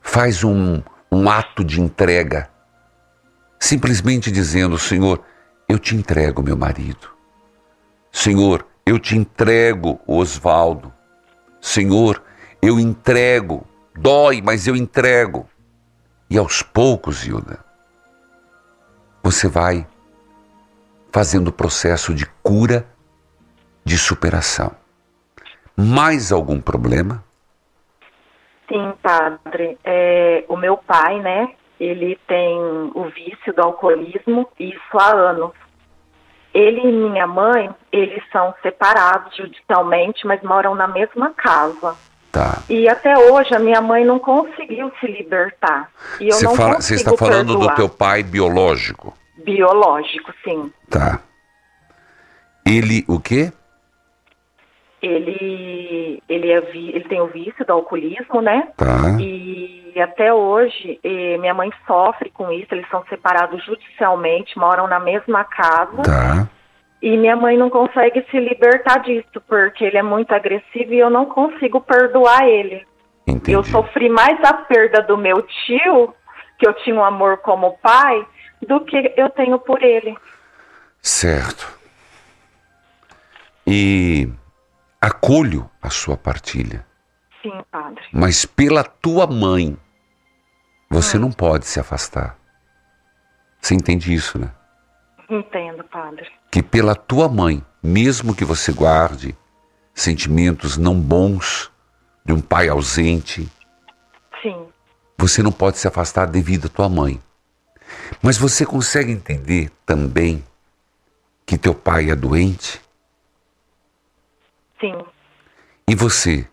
faz 0.00 0.44
um, 0.44 0.82
um 1.10 1.28
ato 1.28 1.64
de 1.64 1.80
entrega 1.80 2.48
simplesmente 3.58 4.30
dizendo: 4.30 4.78
Senhor, 4.78 5.22
eu 5.68 5.78
te 5.78 5.94
entrego 5.96 6.42
meu 6.42 6.56
marido. 6.56 7.10
Senhor, 8.12 8.66
eu 8.86 8.98
te 8.98 9.16
entrego 9.16 10.00
Osvaldo. 10.06 10.92
Senhor, 11.60 12.22
eu 12.62 12.78
entrego. 12.78 13.66
Dói, 13.94 14.40
mas 14.40 14.66
eu 14.66 14.76
entrego. 14.76 15.48
E 16.30 16.38
aos 16.38 16.62
poucos, 16.62 17.26
Hilda, 17.26 17.58
você 19.22 19.48
vai 19.48 19.86
fazendo 21.10 21.48
o 21.48 21.52
processo 21.52 22.14
de 22.14 22.26
cura, 22.42 22.86
de 23.84 23.98
superação. 23.98 24.74
Mais 25.80 26.32
algum 26.32 26.60
problema? 26.60 27.22
Sim, 28.68 28.92
padre. 29.02 29.78
É, 29.84 30.44
o 30.48 30.56
meu 30.56 30.76
pai, 30.76 31.20
né? 31.20 31.52
Ele 31.78 32.18
tem 32.26 32.58
o 32.94 33.04
vício 33.14 33.54
do 33.54 33.62
alcoolismo, 33.62 34.48
e 34.58 34.70
isso 34.70 34.98
há 34.98 35.12
anos. 35.12 35.52
Ele 36.52 36.80
e 36.80 36.92
minha 36.92 37.26
mãe, 37.26 37.70
eles 37.92 38.22
são 38.32 38.52
separados 38.62 39.36
judicialmente, 39.36 40.26
mas 40.26 40.42
moram 40.42 40.74
na 40.74 40.88
mesma 40.88 41.30
casa. 41.30 41.94
Tá. 42.32 42.58
E 42.68 42.88
até 42.88 43.16
hoje 43.16 43.54
a 43.54 43.58
minha 43.60 43.80
mãe 43.80 44.04
não 44.04 44.18
conseguiu 44.18 44.90
se 44.98 45.06
libertar. 45.06 45.88
E 46.20 46.26
eu 46.28 46.32
Você 46.32 46.44
não 46.46 46.56
fala- 46.56 46.74
consigo 46.74 46.98
você 46.98 47.04
está 47.04 47.16
falando 47.16 47.48
perdoar. 47.52 47.68
do 47.70 47.76
teu 47.76 47.88
pai 47.88 48.22
biológico. 48.24 49.14
Biológico, 49.44 50.32
sim. 50.42 50.72
Tá. 50.90 51.20
Ele 52.66 53.04
o 53.08 53.20
quê? 53.20 53.52
Ele, 55.00 56.20
ele, 56.28 56.50
é 56.50 56.60
vi- 56.60 56.90
ele 56.90 57.04
tem 57.04 57.20
o 57.20 57.28
vício 57.28 57.64
do 57.64 57.72
alcoolismo, 57.72 58.40
né? 58.40 58.68
Tá. 58.76 59.16
E 59.20 59.92
até 60.00 60.32
hoje 60.34 60.98
eh, 61.04 61.38
minha 61.38 61.54
mãe 61.54 61.70
sofre 61.86 62.30
com 62.30 62.50
isso. 62.50 62.66
Eles 62.72 62.88
são 62.90 63.04
separados 63.08 63.64
judicialmente, 63.64 64.58
moram 64.58 64.86
na 64.88 64.98
mesma 64.98 65.44
casa. 65.44 66.02
Tá. 66.02 66.48
E 67.00 67.16
minha 67.16 67.36
mãe 67.36 67.56
não 67.56 67.70
consegue 67.70 68.26
se 68.28 68.40
libertar 68.40 68.98
disso, 68.98 69.40
porque 69.46 69.84
ele 69.84 69.98
é 69.98 70.02
muito 70.02 70.32
agressivo 70.32 70.92
e 70.92 70.98
eu 70.98 71.08
não 71.08 71.26
consigo 71.26 71.80
perdoar 71.80 72.48
ele. 72.48 72.84
Entendi. 73.24 73.52
Eu 73.52 73.62
sofri 73.62 74.08
mais 74.08 74.36
a 74.42 74.52
perda 74.52 75.00
do 75.02 75.16
meu 75.16 75.42
tio, 75.42 76.12
que 76.58 76.66
eu 76.66 76.72
tinha 76.74 76.96
um 76.96 77.04
amor 77.04 77.36
como 77.38 77.78
pai, 77.78 78.26
do 78.66 78.80
que 78.80 79.14
eu 79.16 79.30
tenho 79.30 79.60
por 79.60 79.80
ele. 79.80 80.16
Certo. 81.00 81.78
E 83.64 84.28
acolho 85.00 85.70
a 85.80 85.90
sua 85.90 86.16
partilha, 86.16 86.86
Sim, 87.42 87.62
padre. 87.70 88.02
mas 88.12 88.44
pela 88.44 88.82
tua 88.82 89.26
mãe, 89.26 89.76
você 90.90 91.18
não 91.18 91.30
pode 91.30 91.66
se 91.66 91.78
afastar. 91.78 92.36
Você 93.60 93.74
entende 93.74 94.12
isso, 94.12 94.38
né? 94.38 94.50
Entendo, 95.28 95.84
padre. 95.84 96.26
Que 96.50 96.62
pela 96.62 96.94
tua 96.94 97.28
mãe, 97.28 97.64
mesmo 97.82 98.34
que 98.34 98.44
você 98.44 98.72
guarde 98.72 99.36
sentimentos 99.94 100.76
não 100.76 100.98
bons 100.98 101.70
de 102.24 102.32
um 102.32 102.40
pai 102.40 102.68
ausente, 102.68 103.50
Sim, 104.42 104.68
você 105.18 105.42
não 105.42 105.50
pode 105.52 105.78
se 105.78 105.88
afastar 105.88 106.26
devido 106.26 106.66
à 106.66 106.68
tua 106.68 106.88
mãe. 106.88 107.20
Mas 108.22 108.38
você 108.38 108.64
consegue 108.64 109.10
entender 109.10 109.70
também 109.84 110.44
que 111.44 111.58
teu 111.58 111.74
pai 111.74 112.10
é 112.10 112.14
doente 112.14 112.80
sim, 114.80 114.94
e 115.88 115.94
você, 115.94 116.46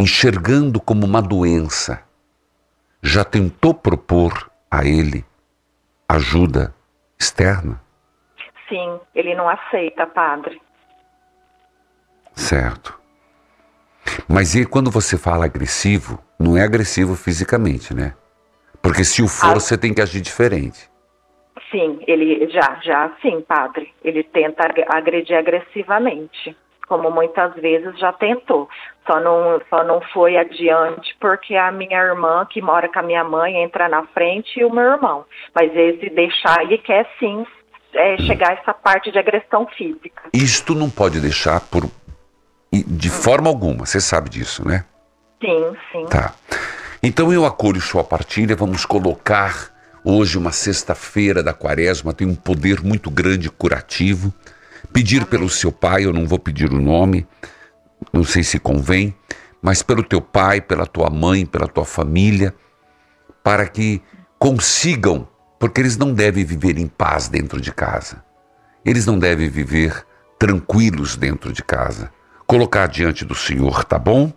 enxergando 0.00 0.80
como 0.80 1.04
uma 1.06 1.20
doença, 1.22 2.02
já 3.02 3.24
tentou 3.24 3.72
propor 3.74 4.50
a 4.70 4.84
ele 4.84 5.24
ajuda 6.08 6.74
externa? 7.18 7.80
sim. 8.68 9.00
Ele 9.14 9.34
não 9.34 9.48
aceita, 9.48 10.06
padre. 10.06 10.60
Certo. 12.34 12.98
Mas 14.28 14.54
e 14.54 14.64
quando 14.66 14.90
você 14.90 15.16
fala 15.16 15.46
agressivo, 15.46 16.22
não 16.38 16.56
é 16.56 16.62
agressivo 16.62 17.14
fisicamente, 17.16 17.94
né? 17.94 18.14
Porque 18.82 19.04
se 19.04 19.22
o 19.22 19.28
for, 19.28 19.52
Ah. 19.52 19.54
você 19.54 19.76
tem 19.78 19.92
que 19.94 20.00
agir 20.02 20.20
diferente. 20.20 20.90
Sim, 21.70 22.00
ele 22.06 22.48
já, 22.50 22.78
já 22.82 23.10
sim, 23.20 23.40
padre. 23.42 23.92
Ele 24.02 24.22
tenta 24.22 24.64
ag- 24.64 24.86
agredir 24.88 25.36
agressivamente, 25.36 26.56
como 26.88 27.10
muitas 27.10 27.54
vezes 27.54 27.98
já 27.98 28.12
tentou. 28.12 28.68
Só 29.06 29.20
não, 29.20 29.60
só 29.68 29.84
não 29.84 30.00
foi 30.12 30.36
adiante 30.36 31.16
porque 31.20 31.54
a 31.56 31.70
minha 31.70 31.98
irmã, 31.98 32.46
que 32.48 32.62
mora 32.62 32.88
com 32.88 32.98
a 32.98 33.02
minha 33.02 33.24
mãe, 33.24 33.62
entra 33.62 33.88
na 33.88 34.04
frente 34.06 34.58
e 34.58 34.64
o 34.64 34.72
meu 34.72 34.92
irmão. 34.92 35.24
Mas 35.54 35.74
esse 35.74 36.08
deixar, 36.10 36.62
ele 36.62 36.78
quer 36.78 37.06
sim 37.18 37.46
é, 37.92 38.16
chegar 38.18 38.50
a 38.50 38.54
essa 38.54 38.74
parte 38.74 39.10
de 39.10 39.18
agressão 39.18 39.66
física. 39.66 40.22
Isto 40.32 40.74
não 40.74 40.88
pode 40.90 41.20
deixar 41.20 41.60
por 41.60 41.84
de 42.70 43.08
forma 43.08 43.48
alguma, 43.48 43.86
você 43.86 43.98
sabe 43.98 44.28
disso, 44.28 44.66
né? 44.66 44.84
Sim, 45.40 45.76
sim. 45.90 46.04
Tá. 46.06 46.34
Então 47.02 47.32
eu 47.32 47.46
acolho 47.46 47.80
sua 47.80 48.04
partilha, 48.04 48.54
vamos 48.54 48.84
colocar 48.84 49.77
hoje 50.10 50.38
uma 50.38 50.52
sexta-feira 50.52 51.42
da 51.42 51.52
quaresma, 51.52 52.14
tem 52.14 52.26
um 52.26 52.34
poder 52.34 52.82
muito 52.82 53.10
grande 53.10 53.50
curativo. 53.50 54.32
Pedir 54.90 55.26
pelo 55.26 55.50
seu 55.50 55.70
pai, 55.70 56.06
eu 56.06 56.14
não 56.14 56.26
vou 56.26 56.38
pedir 56.38 56.72
o 56.72 56.80
nome, 56.80 57.26
não 58.10 58.24
sei 58.24 58.42
se 58.42 58.58
convém, 58.58 59.14
mas 59.60 59.82
pelo 59.82 60.02
teu 60.02 60.22
pai, 60.22 60.62
pela 60.62 60.86
tua 60.86 61.10
mãe, 61.10 61.44
pela 61.44 61.68
tua 61.68 61.84
família, 61.84 62.54
para 63.44 63.68
que 63.68 64.00
consigam, 64.38 65.28
porque 65.58 65.80
eles 65.82 65.98
não 65.98 66.14
devem 66.14 66.42
viver 66.42 66.78
em 66.78 66.88
paz 66.88 67.28
dentro 67.28 67.60
de 67.60 67.70
casa. 67.70 68.24
Eles 68.86 69.04
não 69.04 69.18
devem 69.18 69.50
viver 69.50 70.06
tranquilos 70.38 71.16
dentro 71.16 71.52
de 71.52 71.62
casa. 71.62 72.10
Colocar 72.46 72.86
diante 72.86 73.26
do 73.26 73.34
Senhor, 73.34 73.84
tá 73.84 73.98
bom? 73.98 74.32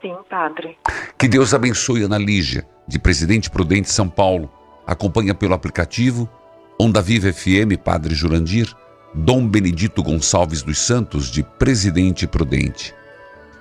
Sim, 0.00 0.16
padre. 0.30 0.78
Que 1.18 1.28
Deus 1.28 1.52
abençoe 1.52 2.04
Ana 2.04 2.16
Lígia, 2.16 2.66
de 2.88 2.98
Presidente 2.98 3.50
Prudente, 3.50 3.90
São 3.90 4.08
Paulo. 4.08 4.50
Acompanha 4.86 5.34
pelo 5.34 5.54
aplicativo 5.54 6.28
Onda 6.78 7.00
Viva 7.00 7.32
FM, 7.32 7.78
Padre 7.82 8.14
Jurandir, 8.14 8.74
Dom 9.14 9.46
Benedito 9.46 10.02
Gonçalves 10.02 10.62
dos 10.62 10.78
Santos, 10.78 11.30
de 11.30 11.42
Presidente 11.42 12.26
Prudente. 12.26 12.92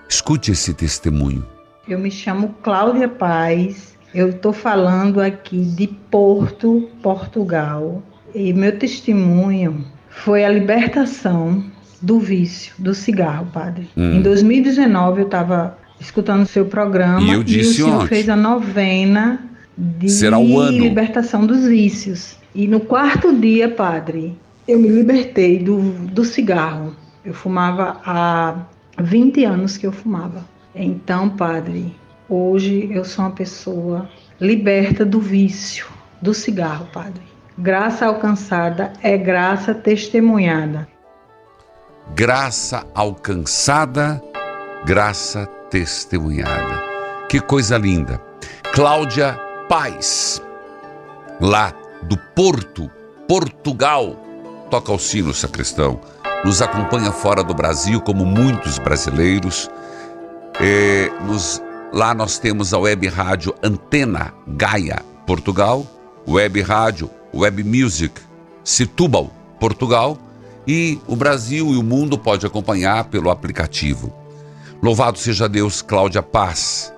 Escute 0.09 0.51
esse 0.51 0.73
testemunho. 0.73 1.45
Eu 1.87 1.99
me 1.99 2.09
chamo 2.09 2.55
Cláudia 2.63 3.07
Paz. 3.07 3.93
Eu 4.13 4.29
estou 4.29 4.51
falando 4.51 5.19
aqui 5.21 5.63
de 5.63 5.87
Porto, 5.87 6.89
Portugal. 7.01 8.01
E 8.33 8.51
meu 8.51 8.77
testemunho 8.77 9.85
foi 10.09 10.43
a 10.43 10.49
libertação 10.49 11.63
do 12.01 12.19
vício 12.19 12.73
do 12.79 12.93
cigarro, 12.93 13.47
padre. 13.53 13.89
Hum. 13.95 14.15
Em 14.17 14.21
2019 14.21 15.21
eu 15.21 15.25
estava 15.25 15.77
escutando 15.99 16.41
o 16.41 16.45
seu 16.47 16.65
programa 16.65 17.21
E 17.21 17.31
eu 17.31 17.43
disse 17.43 17.69
o 17.69 17.73
senhor 17.85 17.95
ontem. 17.95 18.07
fez 18.07 18.27
a 18.29 18.35
novena 18.35 19.39
de 19.77 20.09
Será 20.09 20.37
o 20.37 20.59
ano. 20.59 20.77
libertação 20.77 21.45
dos 21.45 21.65
vícios. 21.65 22.37
E 22.53 22.67
no 22.67 22.79
quarto 22.79 23.33
dia, 23.33 23.69
padre, 23.69 24.37
eu 24.67 24.79
me 24.79 24.87
libertei 24.87 25.59
do, 25.59 25.79
do 26.07 26.23
cigarro. 26.23 26.95
Eu 27.25 27.33
fumava 27.33 27.99
há 28.05 28.55
20 28.99 29.43
anos 29.45 29.77
que 29.77 29.87
eu 29.87 29.91
fumava. 29.91 30.45
Então, 30.75 31.29
padre, 31.29 31.95
hoje 32.29 32.89
eu 32.91 33.03
sou 33.03 33.25
uma 33.25 33.31
pessoa 33.31 34.09
liberta 34.39 35.05
do 35.05 35.19
vício, 35.19 35.87
do 36.21 36.33
cigarro, 36.33 36.87
padre. 36.93 37.21
Graça 37.57 38.05
alcançada 38.05 38.93
é 39.01 39.17
graça 39.17 39.73
testemunhada. 39.73 40.87
Graça 42.15 42.85
alcançada, 42.93 44.21
graça 44.85 45.45
testemunhada. 45.69 46.83
Que 47.29 47.39
coisa 47.39 47.77
linda. 47.77 48.19
Cláudia 48.73 49.39
Paz, 49.67 50.41
lá 51.39 51.73
do 52.03 52.17
Porto, 52.35 52.89
Portugal, 53.27 54.15
toca 54.69 54.91
o 54.91 54.99
sino, 54.99 55.33
sacristão. 55.33 55.99
Nos 56.43 56.61
acompanha 56.61 57.11
fora 57.11 57.43
do 57.43 57.53
Brasil, 57.53 58.01
como 58.01 58.25
muitos 58.25 58.77
brasileiros. 58.77 59.69
É, 60.59 61.09
nos- 61.25 61.61
lá 61.93 62.13
nós 62.13 62.37
temos 62.37 62.73
a 62.73 62.79
web 62.79 63.07
rádio 63.07 63.55
Antena 63.63 64.33
Gaia, 64.47 65.01
Portugal, 65.25 65.85
web 66.27 66.61
rádio 66.61 67.09
Web 67.33 67.63
Music 67.63 68.13
Setúbal, 68.63 69.31
Portugal, 69.59 70.17
e 70.67 70.99
o 71.07 71.15
Brasil 71.15 71.73
e 71.73 71.77
o 71.77 71.83
mundo 71.83 72.17
pode 72.17 72.45
acompanhar 72.45 73.05
pelo 73.05 73.29
aplicativo. 73.31 74.13
Louvado 74.81 75.17
seja 75.17 75.49
Deus, 75.49 75.81
Cláudia 75.81 76.21
Paz. 76.21 76.93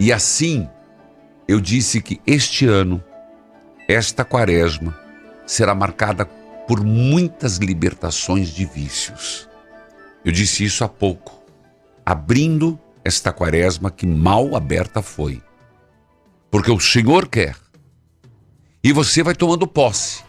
E 0.00 0.12
assim, 0.12 0.68
eu 1.48 1.60
disse 1.60 2.02
que 2.02 2.20
este 2.26 2.66
ano, 2.66 3.02
esta 3.88 4.22
quaresma, 4.22 4.94
será 5.46 5.74
marcada 5.74 6.26
por 6.26 6.84
muitas 6.84 7.56
libertações 7.56 8.50
de 8.50 8.66
vícios. 8.66 9.48
Eu 10.22 10.30
disse 10.30 10.62
isso 10.62 10.84
há 10.84 10.88
pouco, 10.88 11.42
abrindo 12.04 12.78
esta 13.02 13.32
quaresma 13.32 13.90
que 13.90 14.06
mal 14.06 14.54
aberta 14.54 15.00
foi. 15.00 15.42
Porque 16.50 16.70
o 16.70 16.78
Senhor 16.78 17.26
quer. 17.26 17.56
E 18.84 18.92
você 18.92 19.22
vai 19.22 19.34
tomando 19.34 19.66
posse 19.66 20.22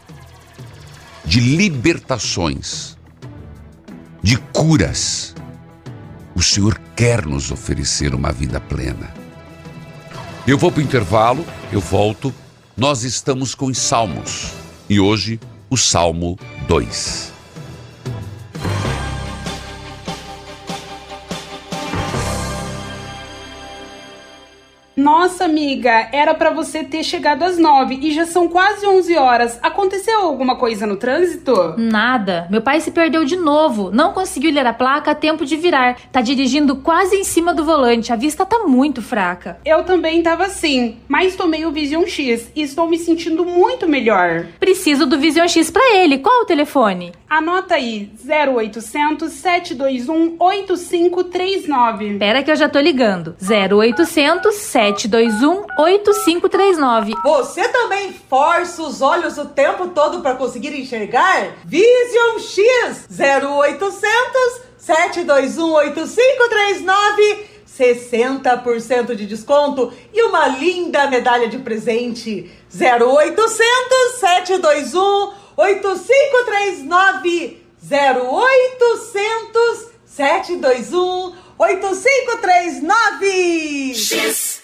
de 1.26 1.42
libertações, 1.42 2.98
de 4.24 4.38
curas. 4.38 5.36
O 6.34 6.42
Senhor 6.42 6.80
quer 6.96 7.26
nos 7.26 7.52
oferecer 7.52 8.16
uma 8.16 8.32
vida 8.32 8.62
plena. 8.62 9.19
Eu 10.48 10.58
vou 10.58 10.72
para 10.72 10.80
o 10.80 10.84
intervalo, 10.84 11.46
eu 11.72 11.82
volto. 11.82 12.34
Nós 12.76 13.04
estamos 13.04 13.54
com 13.54 13.66
os 13.68 13.78
Salmos 13.78 14.52
e 14.90 15.00
hoje 15.00 15.40
o 15.70 15.78
Salmo 15.78 16.40
2. 16.68 17.39
Nossa, 25.00 25.46
amiga, 25.46 26.10
era 26.12 26.34
para 26.34 26.50
você 26.50 26.84
ter 26.84 27.04
chegado 27.04 27.44
às 27.44 27.58
nove 27.58 27.98
e 28.02 28.12
já 28.12 28.26
são 28.26 28.50
quase 28.50 28.86
onze 28.86 29.16
horas. 29.16 29.58
Aconteceu 29.64 30.20
alguma 30.20 30.58
coisa 30.58 30.86
no 30.86 30.98
trânsito? 30.98 31.54
Nada. 31.78 32.48
Meu 32.52 32.62
pai 32.62 32.82
se 32.82 32.92
perdeu 32.92 33.24
de 33.24 33.38
novo. 33.38 33.92
Não 33.92 34.12
conseguiu 34.12 34.52
ler 34.52 34.68
a 34.68 34.74
placa 34.74 35.12
a 35.12 35.16
tempo 35.16 35.46
de 35.46 35.56
virar. 35.56 35.98
Tá 36.12 36.20
dirigindo 36.20 36.76
quase 36.76 37.16
em 37.16 37.24
cima 37.24 37.54
do 37.54 37.64
volante. 37.64 38.12
A 38.12 38.18
vista 38.18 38.46
tá 38.46 38.60
muito 38.68 39.02
fraca. 39.02 39.58
Eu 39.64 39.86
também 39.86 40.22
tava 40.22 40.44
assim, 40.44 40.98
mas 41.08 41.34
tomei 41.34 41.66
o 41.66 41.72
Vision 41.72 42.06
X 42.06 42.52
e 42.54 42.62
estou 42.62 42.86
me 42.86 43.00
sentindo 43.00 43.46
muito 43.46 43.88
melhor. 43.88 44.48
Preciso 44.60 45.06
do 45.06 45.18
Vision 45.18 45.48
X 45.48 45.72
pra 45.72 45.96
ele. 45.96 46.18
Qual 46.18 46.42
o 46.42 46.46
telefone? 46.46 47.14
Anota 47.30 47.76
aí: 47.76 48.12
0800 48.26 49.32
721 49.32 50.36
8539. 50.40 52.18
Pera 52.18 52.42
que 52.42 52.50
eu 52.50 52.56
já 52.56 52.68
tô 52.68 52.80
ligando. 52.80 53.36
0800 53.40 54.56
721 54.56 55.66
8539. 55.78 57.14
Você 57.24 57.68
também 57.70 58.12
força 58.28 58.82
os 58.82 59.00
olhos 59.02 59.38
o 59.38 59.46
tempo 59.46 59.90
todo 59.90 60.22
para 60.22 60.34
conseguir 60.34 60.74
enxergar? 60.74 61.58
Vision 61.66 62.40
X 62.40 63.08
0800 63.12 64.62
721 64.80 65.72
8539 65.72 67.60
60% 67.80 69.16
de 69.16 69.26
desconto 69.26 69.94
e 70.14 70.22
uma 70.24 70.48
linda 70.48 71.08
medalha 71.08 71.48
de 71.48 71.60
presente. 71.60 72.52
0800 72.74 74.20
721 74.20 75.00
8539 75.02 75.49
0800 77.82 79.92
721 80.06 81.34
8539 81.58 83.94
X. 83.94 84.62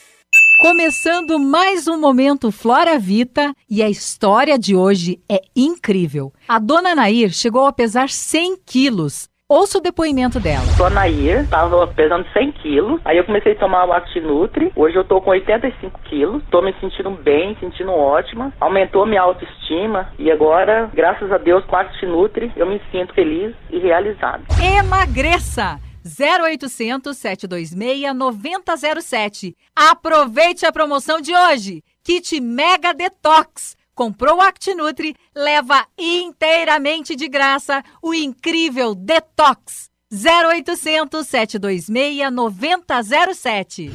Começando 0.62 1.38
mais 1.38 1.90
um 1.90 2.00
momento 2.00 2.50
Flora 2.50 2.98
Vita 2.98 3.54
e 3.70 3.84
a 3.84 3.90
história 3.90 4.58
de 4.58 4.74
hoje 4.74 5.22
é 5.28 5.42
incrível. 5.54 6.32
A 6.48 6.60
dona 6.60 6.96
Nair 6.96 7.34
chegou 7.34 7.66
a 7.66 7.74
pesar 7.74 8.10
100 8.10 8.60
quilos. 8.66 9.28
Ouça 9.48 9.78
o 9.78 9.82
depoimento 9.82 10.40
dela. 10.40 10.66
Sou 10.76 10.88
a 10.88 10.90
Nair, 10.90 11.48
tava 11.48 11.86
pesando 11.90 12.26
100 12.34 12.52
quilos. 12.54 13.00
Aí 13.06 13.16
eu 13.16 13.24
comecei 13.26 13.52
a 13.52 13.60
tomar 13.60 13.86
o 13.86 13.94
Actinutri. 13.94 14.72
Hoje 14.76 14.96
eu 14.96 15.04
tô 15.04 15.22
com 15.22 15.30
85 15.30 16.00
quilos. 16.06 16.42
Tô 16.50 16.64
me 16.64 16.74
sentindo 16.82 17.12
bem, 17.12 17.56
sentindo 17.60 17.92
ótima. 17.92 18.52
Aumentou 18.60 19.06
minha 19.06 19.22
autoestima. 19.22 20.12
E 20.18 20.32
agora, 20.32 20.90
graças 20.96 21.32
a 21.32 21.38
Deus, 21.38 21.64
com 21.66 21.76
o 21.76 21.80
Actinutri, 21.80 22.52
eu 22.56 22.66
me 22.66 22.82
sinto 22.92 23.14
feliz 23.14 23.54
e 23.70 23.78
realizado. 23.78 24.44
Emagreça! 24.60 25.80
0800 26.04 27.16
726 27.16 28.16
9007. 28.16 29.56
Aproveite 29.76 30.66
a 30.66 30.72
promoção 30.72 31.22
de 31.22 31.36
hoje. 31.36 31.84
Kit 32.04 32.42
Mega 32.42 32.96
Detox. 32.96 33.76
Comprou 33.96 34.40
o 34.40 34.42
ActiNutri, 34.42 35.16
leva 35.34 35.86
inteiramente 35.98 37.16
de 37.16 37.30
graça 37.30 37.82
o 38.02 38.14
incrível 38.14 38.94
Detox. 38.94 39.90
0800 40.12 41.26
726 41.26 42.32
9007. 42.32 43.92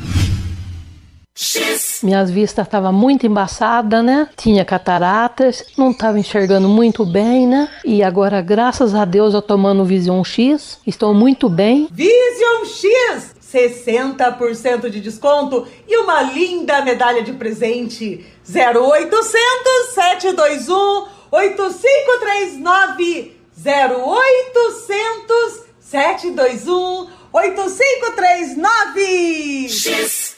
X. 1.35 2.01
Minhas 2.03 2.31
vistas 2.31 2.67
estavam 2.67 2.93
muito 2.93 3.27
embaçadas, 3.27 4.05
né? 4.05 4.29
Tinha 4.37 4.65
cataratas, 4.65 5.65
não 5.77 5.91
estava 5.91 6.19
enxergando 6.19 6.69
muito 6.69 7.05
bem, 7.07 7.47
né? 7.47 7.69
E 7.85 8.03
agora, 8.03 8.43
graças 8.43 8.95
a 8.95 9.05
Deus, 9.05 9.33
eu 9.33 9.41
tomando 9.41 9.83
o 9.83 9.87
Vision 9.87 10.23
X, 10.25 10.79
estou 10.87 11.15
muito 11.15 11.49
bem. 11.49 11.89
Vision 11.93 12.65
X! 12.65 13.40
60% 13.53 14.89
de 14.89 15.01
desconto 15.01 15.67
e 15.89 15.97
uma 15.97 16.23
linda 16.23 16.81
medalha 16.83 17.23
de 17.23 17.33
presente. 17.33 18.25
0800 18.49 19.95
721 19.95 21.09
8539 21.31 23.37
0800 23.57 25.65
721 25.81 27.09
8539 27.33 29.69
X 29.69 30.37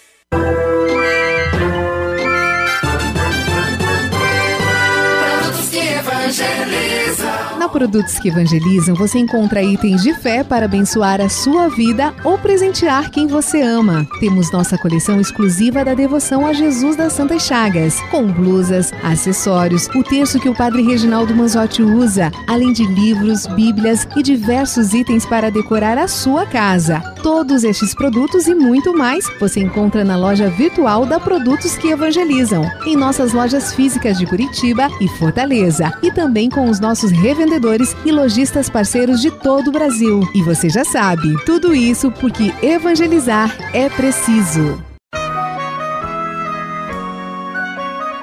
Na 7.58 7.68
Produtos 7.68 8.18
que 8.18 8.28
Evangelizam 8.28 8.94
você 8.94 9.18
encontra 9.18 9.62
itens 9.62 10.02
de 10.02 10.14
fé 10.14 10.42
para 10.42 10.66
abençoar 10.66 11.20
a 11.20 11.28
sua 11.28 11.68
vida 11.68 12.14
ou 12.24 12.38
presentear 12.38 13.10
quem 13.10 13.26
você 13.26 13.62
ama. 13.62 14.06
Temos 14.18 14.50
nossa 14.50 14.76
coleção 14.78 15.20
exclusiva 15.20 15.84
da 15.84 15.94
devoção 15.94 16.46
a 16.46 16.52
Jesus 16.52 16.96
das 16.96 17.12
Santas 17.12 17.42
Chagas, 17.42 18.00
com 18.10 18.26
blusas, 18.26 18.92
acessórios, 19.02 19.88
o 19.94 20.02
terço 20.02 20.40
que 20.40 20.48
o 20.48 20.54
Padre 20.54 20.82
Reginaldo 20.82 21.34
Manzotti 21.34 21.82
usa, 21.82 22.30
além 22.48 22.72
de 22.72 22.84
livros, 22.84 23.46
bíblias 23.46 24.06
e 24.16 24.22
diversos 24.22 24.94
itens 24.94 25.26
para 25.26 25.50
decorar 25.50 25.98
a 25.98 26.08
sua 26.08 26.46
casa. 26.46 27.11
Todos 27.22 27.62
estes 27.62 27.94
produtos 27.94 28.48
e 28.48 28.54
muito 28.54 28.92
mais 28.92 29.30
você 29.38 29.60
encontra 29.60 30.04
na 30.04 30.16
loja 30.16 30.50
virtual 30.50 31.06
da 31.06 31.20
Produtos 31.20 31.76
que 31.76 31.88
Evangelizam, 31.88 32.64
em 32.84 32.96
nossas 32.96 33.32
lojas 33.32 33.72
físicas 33.72 34.18
de 34.18 34.26
Curitiba 34.26 34.88
e 35.00 35.06
Fortaleza, 35.06 35.92
e 36.02 36.10
também 36.10 36.50
com 36.50 36.68
os 36.68 36.80
nossos 36.80 37.12
revendedores 37.12 37.94
e 38.04 38.10
lojistas 38.10 38.68
parceiros 38.68 39.20
de 39.20 39.30
todo 39.30 39.68
o 39.68 39.72
Brasil. 39.72 40.28
E 40.34 40.42
você 40.42 40.68
já 40.68 40.84
sabe, 40.84 41.36
tudo 41.44 41.72
isso 41.72 42.10
porque 42.10 42.52
evangelizar 42.60 43.56
é 43.72 43.88
preciso. 43.88 44.82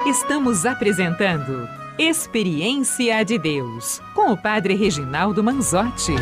Estamos 0.06 0.66
apresentando 0.66 1.66
Experiência 1.98 3.22
de 3.24 3.38
Deus 3.38 4.02
com 4.14 4.32
o 4.32 4.36
Padre 4.36 4.74
Reginaldo 4.74 5.42
Manzotti. 5.42 6.14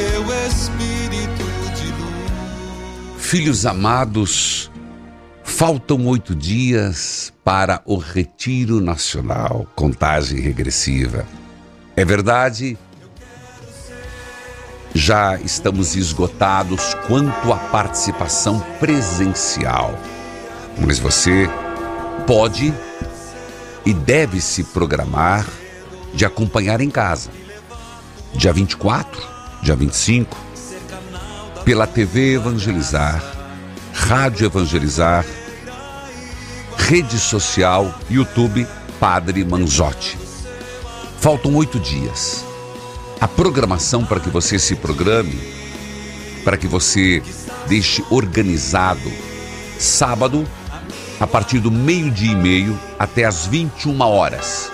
Teu 0.00 0.24
Espírito 0.46 1.50
Filhos 3.18 3.66
amados, 3.66 4.70
faltam 5.44 6.06
oito 6.06 6.34
dias 6.34 7.32
para 7.44 7.82
o 7.84 7.98
Retiro 7.98 8.80
Nacional, 8.80 9.66
contagem 9.76 10.40
regressiva. 10.40 11.26
É 11.94 12.04
verdade, 12.04 12.78
já 14.94 15.38
estamos 15.40 15.94
esgotados 15.94 16.94
quanto 17.06 17.52
à 17.52 17.56
participação 17.56 18.58
presencial, 18.80 19.96
mas 20.78 20.98
você 20.98 21.46
pode 22.26 22.72
e 23.84 23.92
deve 23.92 24.40
se 24.40 24.64
programar 24.64 25.46
de 26.14 26.24
acompanhar 26.24 26.80
em 26.80 26.90
casa. 26.90 27.30
Dia 28.34 28.52
24, 28.52 29.29
dia 29.62 29.76
25, 29.76 30.36
pela 31.64 31.86
TV 31.86 32.34
Evangelizar, 32.34 33.22
Rádio 33.92 34.46
Evangelizar, 34.46 35.24
rede 36.76 37.18
social, 37.18 37.94
YouTube 38.08 38.66
Padre 38.98 39.44
Manzotti. 39.44 40.18
Faltam 41.20 41.54
oito 41.56 41.78
dias. 41.78 42.44
A 43.20 43.28
programação 43.28 44.04
para 44.04 44.18
que 44.18 44.30
você 44.30 44.58
se 44.58 44.74
programe, 44.74 45.38
para 46.42 46.56
que 46.56 46.66
você 46.66 47.22
deixe 47.68 48.02
organizado. 48.10 49.12
Sábado, 49.78 50.46
a 51.20 51.26
partir 51.26 51.58
do 51.58 51.70
meio-dia 51.70 52.32
e 52.32 52.34
meio 52.34 52.78
até 52.98 53.24
as 53.24 53.46
21 53.46 54.00
horas. 54.00 54.72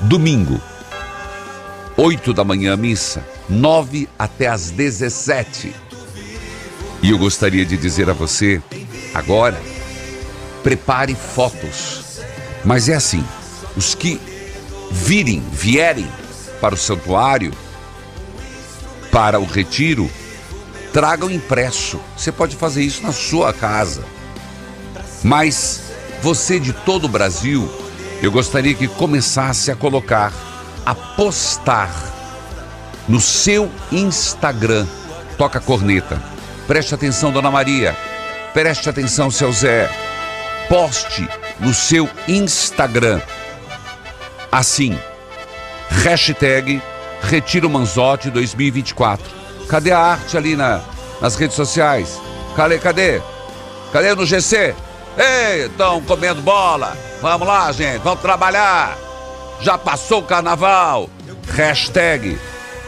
Domingo, 0.00 0.60
8 2.04 2.34
da 2.34 2.44
manhã 2.44 2.76
missa, 2.76 3.26
9 3.48 4.06
até 4.18 4.46
as 4.46 4.70
17. 4.70 5.74
E 7.02 7.10
eu 7.10 7.16
gostaria 7.16 7.64
de 7.64 7.78
dizer 7.78 8.10
a 8.10 8.12
você, 8.12 8.60
agora, 9.14 9.58
prepare 10.62 11.14
fotos. 11.14 12.20
Mas 12.62 12.90
é 12.90 12.94
assim, 12.94 13.24
os 13.74 13.94
que 13.94 14.20
virem, 14.90 15.42
vierem 15.50 16.06
para 16.60 16.74
o 16.74 16.76
santuário, 16.76 17.54
para 19.10 19.40
o 19.40 19.46
retiro, 19.46 20.10
tragam 20.92 21.30
impresso. 21.30 21.98
Você 22.18 22.30
pode 22.30 22.54
fazer 22.54 22.82
isso 22.82 23.02
na 23.02 23.12
sua 23.12 23.50
casa. 23.50 24.04
Mas 25.22 25.80
você 26.20 26.60
de 26.60 26.74
todo 26.74 27.06
o 27.06 27.08
Brasil, 27.08 27.66
eu 28.22 28.30
gostaria 28.30 28.74
que 28.74 28.88
começasse 28.88 29.70
a 29.70 29.74
colocar, 29.74 30.34
a 30.84 30.94
postar 30.94 31.90
no 33.08 33.20
seu 33.20 33.70
Instagram. 33.90 34.86
Toca 35.36 35.60
corneta. 35.60 36.20
Preste 36.66 36.94
atenção, 36.94 37.30
Dona 37.30 37.50
Maria. 37.50 37.96
Preste 38.52 38.88
atenção, 38.88 39.30
seu 39.30 39.52
Zé. 39.52 39.90
Poste 40.68 41.28
no 41.60 41.74
seu 41.74 42.08
Instagram. 42.28 43.20
Assim, 44.50 44.98
hashtag 45.90 46.80
Retiro 47.22 47.68
Manzotti 47.68 48.30
2024. 48.30 49.24
Cadê 49.68 49.92
a 49.92 49.98
arte 49.98 50.36
ali 50.36 50.56
na, 50.56 50.80
nas 51.20 51.36
redes 51.36 51.56
sociais? 51.56 52.20
Cadê, 52.54 52.78
cadê? 52.78 53.20
Cadê 53.92 54.14
no 54.14 54.24
GC? 54.24 54.74
Ei, 55.16 55.66
estão 55.66 56.00
comendo 56.02 56.42
bola. 56.42 56.96
Vamos 57.20 57.46
lá, 57.46 57.70
gente, 57.72 57.98
vamos 58.02 58.20
trabalhar. 58.20 59.03
Já 59.60 59.78
passou 59.78 60.20
o 60.20 60.24
carnaval. 60.24 61.08
Hashtag 61.48 62.38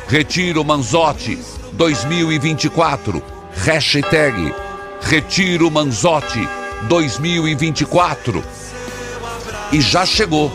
Retiro 0.09 0.65
Manzotti 0.65 1.39
2024. 1.73 3.23
Hashtag 3.65 4.55
Retiro 5.03 5.71
Manzotti 5.71 6.49
2024. 6.89 8.45
E 9.73 9.81
já 9.81 10.05
chegou. 10.07 10.53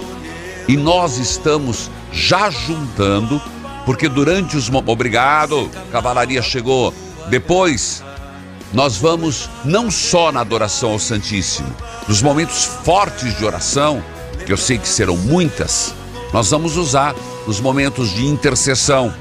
E 0.67 0.77
nós 0.77 1.17
estamos 1.17 1.89
já 2.11 2.49
juntando, 2.49 3.41
porque 3.85 4.07
durante 4.07 4.55
os. 4.55 4.69
Obrigado, 4.69 5.69
cavalaria 5.91 6.41
chegou. 6.41 6.93
Depois, 7.29 8.03
nós 8.73 8.97
vamos 8.97 9.49
não 9.65 9.91
só 9.91 10.31
na 10.31 10.41
adoração 10.41 10.91
ao 10.91 10.99
Santíssimo, 10.99 11.75
nos 12.07 12.21
momentos 12.21 12.63
fortes 12.63 13.37
de 13.37 13.45
oração, 13.45 14.03
que 14.45 14.51
eu 14.51 14.57
sei 14.57 14.77
que 14.77 14.87
serão 14.87 15.17
muitas, 15.17 15.93
nós 16.33 16.49
vamos 16.49 16.77
usar 16.77 17.15
nos 17.45 17.59
momentos 17.59 18.09
de 18.11 18.25
intercessão. 18.25 19.13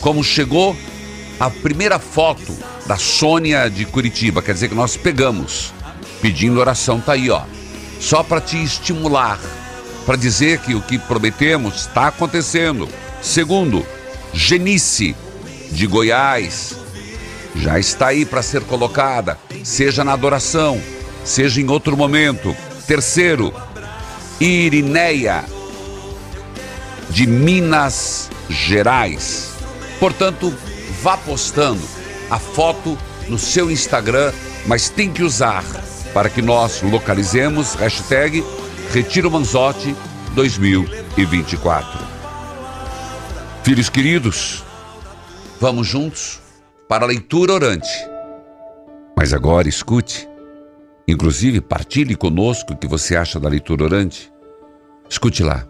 Como 0.00 0.22
chegou 0.22 0.76
a 1.38 1.48
primeira 1.48 1.98
foto 1.98 2.56
da 2.86 2.96
Sônia 2.96 3.68
de 3.68 3.84
Curitiba, 3.84 4.42
quer 4.42 4.52
dizer 4.52 4.68
que 4.68 4.74
nós 4.74 4.96
pegamos, 4.96 5.72
pedindo 6.20 6.60
oração, 6.60 7.00
tá 7.00 7.12
aí, 7.12 7.30
ó. 7.30 7.42
Só 7.98 8.22
para 8.22 8.40
te 8.40 8.62
estimular, 8.62 9.38
para 10.04 10.16
dizer 10.16 10.58
que 10.60 10.74
o 10.74 10.82
que 10.82 10.98
prometemos 10.98 11.82
está 11.82 12.08
acontecendo. 12.08 12.88
Segundo, 13.22 13.86
Genice 14.32 15.14
de 15.70 15.86
Goiás 15.86 16.76
já 17.56 17.78
está 17.78 18.08
aí 18.08 18.24
para 18.24 18.42
ser 18.42 18.62
colocada, 18.62 19.38
seja 19.64 20.04
na 20.04 20.12
adoração, 20.12 20.80
seja 21.24 21.60
em 21.60 21.70
outro 21.70 21.96
momento. 21.96 22.54
Terceiro, 22.86 23.52
Irineia 24.40 25.44
de 27.10 27.26
Minas 27.26 28.30
Gerais. 28.48 29.52
Portanto, 29.98 30.54
vá 31.02 31.16
postando 31.16 31.82
a 32.30 32.38
foto 32.38 32.96
no 33.28 33.38
seu 33.38 33.70
Instagram, 33.70 34.32
mas 34.66 34.88
tem 34.88 35.12
que 35.12 35.22
usar 35.22 35.64
para 36.14 36.30
que 36.30 36.40
nós 36.40 36.82
localizemos 36.82 37.74
hashtag 37.74 38.44
Retiro 38.92 39.30
Manzotti 39.30 39.94
2024. 40.34 42.00
Filhos 43.62 43.88
queridos, 43.88 44.64
vamos 45.60 45.86
juntos 45.86 46.40
para 46.88 47.04
a 47.04 47.08
leitura 47.08 47.52
orante. 47.52 47.90
Mas 49.16 49.34
agora 49.34 49.68
escute, 49.68 50.28
inclusive 51.06 51.60
partilhe 51.60 52.16
conosco 52.16 52.72
o 52.72 52.76
que 52.76 52.88
você 52.88 53.16
acha 53.16 53.38
da 53.38 53.48
leitura 53.48 53.84
orante. 53.84 54.32
Escute 55.08 55.42
lá. 55.42 55.69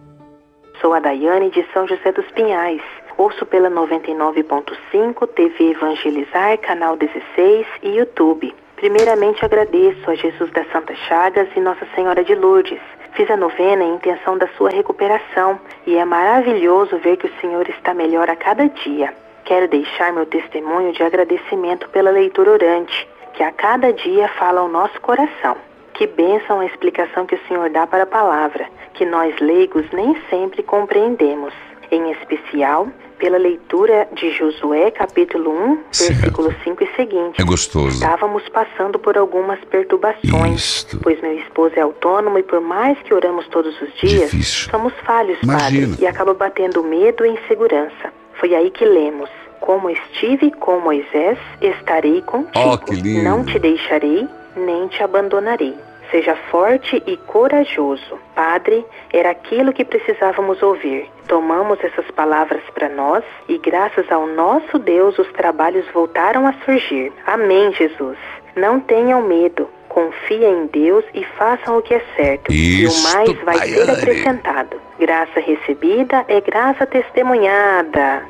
Sou 0.81 0.95
a 0.95 0.99
Daiane 0.99 1.51
de 1.51 1.63
São 1.75 1.87
José 1.87 2.11
dos 2.11 2.25
Pinhais. 2.31 2.81
Ouço 3.19 3.45
pela 3.45 3.71
99.5 3.71 5.29
TV 5.29 5.73
Evangelizar, 5.73 6.57
canal 6.57 6.97
16 6.97 7.67
e 7.83 7.99
YouTube. 7.99 8.55
Primeiramente 8.77 9.45
agradeço 9.45 10.11
a 10.11 10.15
Jesus 10.15 10.51
das 10.53 10.67
Santas 10.73 10.97
Chagas 11.01 11.49
e 11.55 11.61
Nossa 11.61 11.87
Senhora 11.95 12.25
de 12.25 12.35
Lourdes. 12.35 12.81
Fiz 13.13 13.31
a 13.31 13.37
novena 13.37 13.85
em 13.85 13.97
intenção 13.97 14.39
da 14.39 14.49
sua 14.57 14.71
recuperação 14.71 15.61
e 15.87 15.97
é 15.99 16.05
maravilhoso 16.07 16.97
ver 16.97 17.19
que 17.19 17.27
o 17.27 17.41
Senhor 17.43 17.69
está 17.69 17.93
melhor 17.93 18.31
a 18.31 18.37
cada 18.37 18.67
dia. 18.67 19.13
Quero 19.45 19.69
deixar 19.69 20.15
meu 20.15 20.25
testemunho 20.25 20.93
de 20.93 21.03
agradecimento 21.03 21.91
pela 21.91 22.11
leitura 22.11 22.53
orante, 22.53 23.07
que 23.35 23.43
a 23.43 23.53
cada 23.53 23.93
dia 23.93 24.29
fala 24.29 24.63
ao 24.63 24.69
nosso 24.69 24.99
coração. 25.03 25.59
Que 26.01 26.07
bênção 26.07 26.61
a 26.61 26.65
explicação 26.65 27.27
que 27.27 27.35
o 27.35 27.41
Senhor 27.47 27.69
dá 27.69 27.87
para 27.87 28.05
a 28.05 28.07
palavra, 28.07 28.67
que 28.95 29.05
nós 29.05 29.39
leigos 29.39 29.85
nem 29.93 30.17
sempre 30.31 30.63
compreendemos. 30.63 31.53
Em 31.91 32.11
especial, 32.13 32.89
pela 33.19 33.37
leitura 33.37 34.09
de 34.15 34.31
Josué, 34.31 34.91
capítulo 34.93 35.51
1, 35.51 35.79
versículo 36.09 36.55
5 36.65 36.85
e 36.85 36.97
seguinte. 36.97 37.43
É 37.43 37.45
gostoso. 37.45 37.89
Estávamos 38.03 38.49
passando 38.49 38.99
por 38.99 39.19
algumas 39.19 39.63
perturbações, 39.67 40.55
Isto. 40.79 40.99
pois 41.03 41.21
meu 41.21 41.37
esposo 41.37 41.75
é 41.77 41.83
autônomo 41.83 42.39
e 42.39 42.43
por 42.45 42.63
mais 42.63 42.97
que 43.03 43.13
oramos 43.13 43.47
todos 43.49 43.79
os 43.83 43.93
dias, 43.97 44.31
Difícil. 44.31 44.71
somos 44.71 44.95
falhos, 45.05 45.37
Imagina. 45.43 45.89
padre, 45.89 46.03
e 46.03 46.07
acaba 46.07 46.33
batendo 46.33 46.83
medo 46.83 47.27
e 47.27 47.29
insegurança. 47.29 48.11
Foi 48.41 48.55
aí 48.55 48.71
que 48.71 48.87
lemos: 48.87 49.29
Como 49.61 49.91
estive 49.91 50.51
com 50.53 50.81
Moisés, 50.81 51.37
estarei 51.61 52.23
contigo. 52.23 52.71
Oh, 52.73 52.79
que 52.79 52.95
lindo. 52.95 53.23
Não 53.23 53.45
te 53.45 53.59
deixarei, 53.59 54.27
nem 54.57 54.89
te 54.89 55.03
abandonarei. 55.03 55.77
Seja 56.11 56.35
forte 56.51 57.03
e 57.07 57.17
corajoso. 57.17 58.19
Padre, 58.35 58.85
era 59.13 59.31
aquilo 59.31 59.73
que 59.73 59.85
precisávamos 59.85 60.61
ouvir. 60.63 61.09
Tomamos 61.29 61.79
essas 61.85 62.11
palavras 62.11 62.63
para 62.75 62.89
nós 62.89 63.23
e, 63.49 63.57
graças 63.59 64.11
ao 64.11 64.27
nosso 64.27 64.79
Deus, 64.79 65.17
os 65.19 65.31
trabalhos 65.33 65.85
voltaram 65.93 66.47
a 66.47 66.53
surgir. 66.65 67.13
Amém, 67.27 67.73
Jesus. 67.75 68.19
Não 68.57 68.81
tenham 68.81 69.23
medo. 69.23 69.69
Confiem 69.89 70.65
em 70.65 70.67
Deus 70.67 71.05
e 71.15 71.25
façam 71.37 71.79
o 71.79 71.83
que 71.83 71.95
é 71.95 72.03
certo. 72.17 72.53
e 72.53 72.87
o 72.87 73.03
mais 73.03 73.33
vai 73.45 73.59
ser 73.69 73.91
acrescentado. 73.91 74.81
Graça 74.99 75.41
recebida 75.41 76.25
é 76.29 76.41
graça 76.41 76.87
testemunhada. 76.87 78.23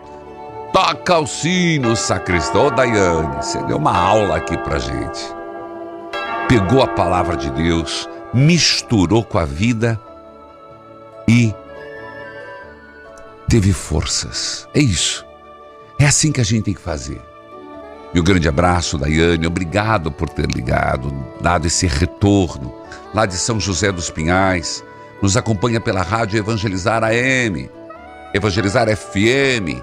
Toca 0.73 1.19
o 1.19 1.27
sino, 1.27 1.97
sacristão. 1.97 2.67
Ô, 2.67 2.71
Daiane, 2.71 3.37
você 3.37 3.63
deu 3.65 3.77
uma 3.77 3.97
aula 3.97 4.37
aqui 4.37 4.57
pra 4.59 4.79
gente. 4.79 5.40
Pegou 6.51 6.83
a 6.83 6.89
palavra 6.89 7.37
de 7.37 7.49
Deus, 7.49 8.09
misturou 8.35 9.23
com 9.23 9.39
a 9.39 9.45
vida 9.45 10.01
e 11.29 11.55
teve 13.49 13.73
forças. 13.73 14.69
É 14.75 14.81
isso. 14.81 15.25
É 15.97 16.07
assim 16.07 16.33
que 16.33 16.41
a 16.41 16.45
gente 16.45 16.65
tem 16.65 16.75
que 16.75 16.81
fazer. 16.81 17.23
Meu 18.13 18.25
grande 18.25 18.49
abraço, 18.49 18.99
Daiane. 18.99 19.47
Obrigado 19.47 20.11
por 20.11 20.29
ter 20.29 20.51
ligado, 20.51 21.15
dado 21.41 21.69
esse 21.69 21.87
retorno 21.87 22.75
lá 23.15 23.27
de 23.27 23.35
São 23.35 23.61
José 23.61 23.93
dos 23.93 24.11
Pinhais. 24.11 24.83
Nos 25.23 25.37
acompanha 25.37 25.81
pela 25.81 26.03
rádio 26.03 26.37
Evangelizar 26.37 27.05
AM, 27.05 27.71
Evangelizar 28.35 28.89
FM, 28.89 29.81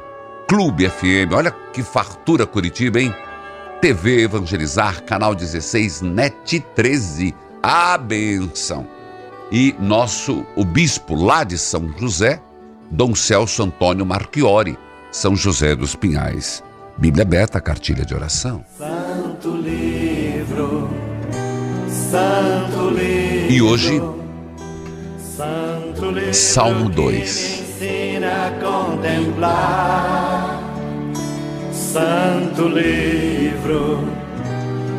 Clube 0.50 0.90
FM. 0.90 1.32
Olha 1.34 1.50
que 1.72 1.82
fartura 1.82 2.46
Curitiba, 2.46 3.00
hein? 3.00 3.16
TV 3.82 4.24
Evangelizar, 4.24 5.04
canal 5.04 5.36
16, 5.36 6.02
NET 6.02 6.60
13. 6.76 7.36
A 7.62 7.98
benção. 7.98 8.88
E 9.52 9.76
nosso, 9.80 10.44
o 10.56 10.66
bispo 10.66 11.14
lá 11.16 11.44
de 11.44 11.58
São 11.60 11.94
José, 11.98 12.42
Dom 12.90 13.14
Celso 13.14 13.62
Antônio 13.64 14.06
Marchiori, 14.06 14.78
São 15.12 15.36
José 15.36 15.76
dos 15.76 15.96
Pinhais. 15.96 16.64
Bíblia 16.98 17.24
aberta, 17.24 17.62
cartilha 17.62 18.04
de 18.04 18.16
oração. 18.16 18.66
Santo 18.78 19.56
livro, 19.56 20.90
Santo 21.88 22.90
livro. 22.90 23.52
E 23.52 23.62
hoje, 23.62 24.02
Santo 25.20 26.10
livro 26.10 26.34
Salmo 26.34 26.90
que 26.90 26.96
2. 26.96 27.14
me 27.14 27.20
ensina 27.22 28.48
a 28.48 28.52
contemplar. 28.60 30.57
Santo 31.92 32.68
livro, 32.68 34.04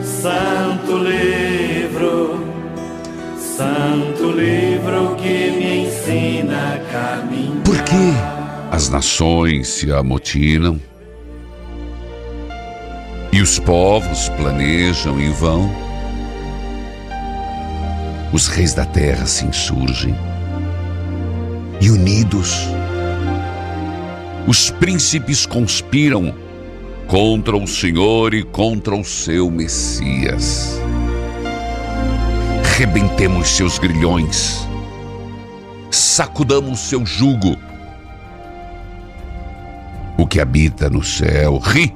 Santo 0.02 0.96
livro, 0.96 2.42
Santo 3.38 4.30
livro 4.32 5.14
que 5.16 5.50
me 5.50 5.86
ensina 5.86 6.76
a 6.76 6.78
caminhar. 6.90 7.62
Por 7.62 7.82
que 7.82 8.72
as 8.72 8.88
nações 8.88 9.68
se 9.68 9.92
amotinam? 9.92 10.80
E 13.34 13.42
os 13.42 13.58
povos 13.58 14.30
planejam 14.30 15.20
em 15.20 15.30
vão? 15.30 15.70
Os 18.32 18.48
reis 18.48 18.72
da 18.72 18.86
terra 18.86 19.26
se 19.26 19.44
insurgem. 19.44 20.16
E 21.82 21.90
unidos, 21.90 22.66
os 24.46 24.70
príncipes 24.70 25.44
conspiram 25.44 26.47
contra 27.08 27.56
o 27.56 27.66
Senhor 27.66 28.34
e 28.34 28.42
contra 28.42 28.94
o 28.94 29.02
seu 29.02 29.50
Messias. 29.50 30.78
Rebentemos 32.76 33.48
seus 33.48 33.78
grilhões, 33.78 34.68
sacudamos 35.90 36.80
seu 36.80 37.04
jugo. 37.06 37.56
O 40.18 40.26
que 40.26 40.38
habita 40.38 40.90
no 40.90 41.02
céu 41.02 41.58
ri. 41.58 41.94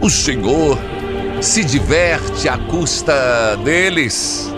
O 0.00 0.10
Senhor 0.10 0.78
se 1.40 1.64
diverte 1.64 2.48
à 2.48 2.58
custa 2.58 3.56
deles. 3.64 4.52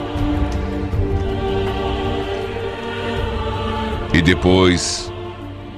E 4.13 4.21
depois 4.21 5.13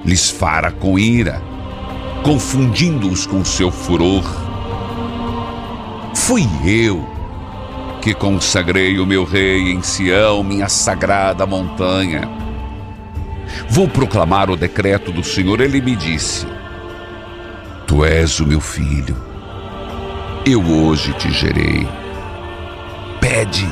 lhes 0.03 0.31
fara 0.31 0.71
com 0.71 0.97
ira, 0.97 1.41
confundindo-os 2.23 3.25
com 3.25 3.43
seu 3.43 3.71
furor. 3.71 4.23
Fui 6.15 6.47
eu 6.65 7.07
que 8.01 8.13
consagrei 8.13 8.99
o 8.99 9.05
meu 9.05 9.23
rei 9.23 9.71
em 9.71 9.81
Sião, 9.81 10.43
minha 10.43 10.69
sagrada 10.69 11.45
montanha. 11.45 12.29
Vou 13.69 13.87
proclamar 13.87 14.49
o 14.49 14.55
decreto 14.55 15.11
do 15.11 15.23
Senhor. 15.23 15.59
Ele 15.59 15.81
me 15.81 15.95
disse: 15.95 16.45
Tu 17.87 18.05
és 18.05 18.39
o 18.39 18.45
meu 18.45 18.61
filho, 18.61 19.17
eu 20.45 20.61
hoje 20.61 21.13
te 21.13 21.31
gerei. 21.31 21.87
Pede, 23.19 23.67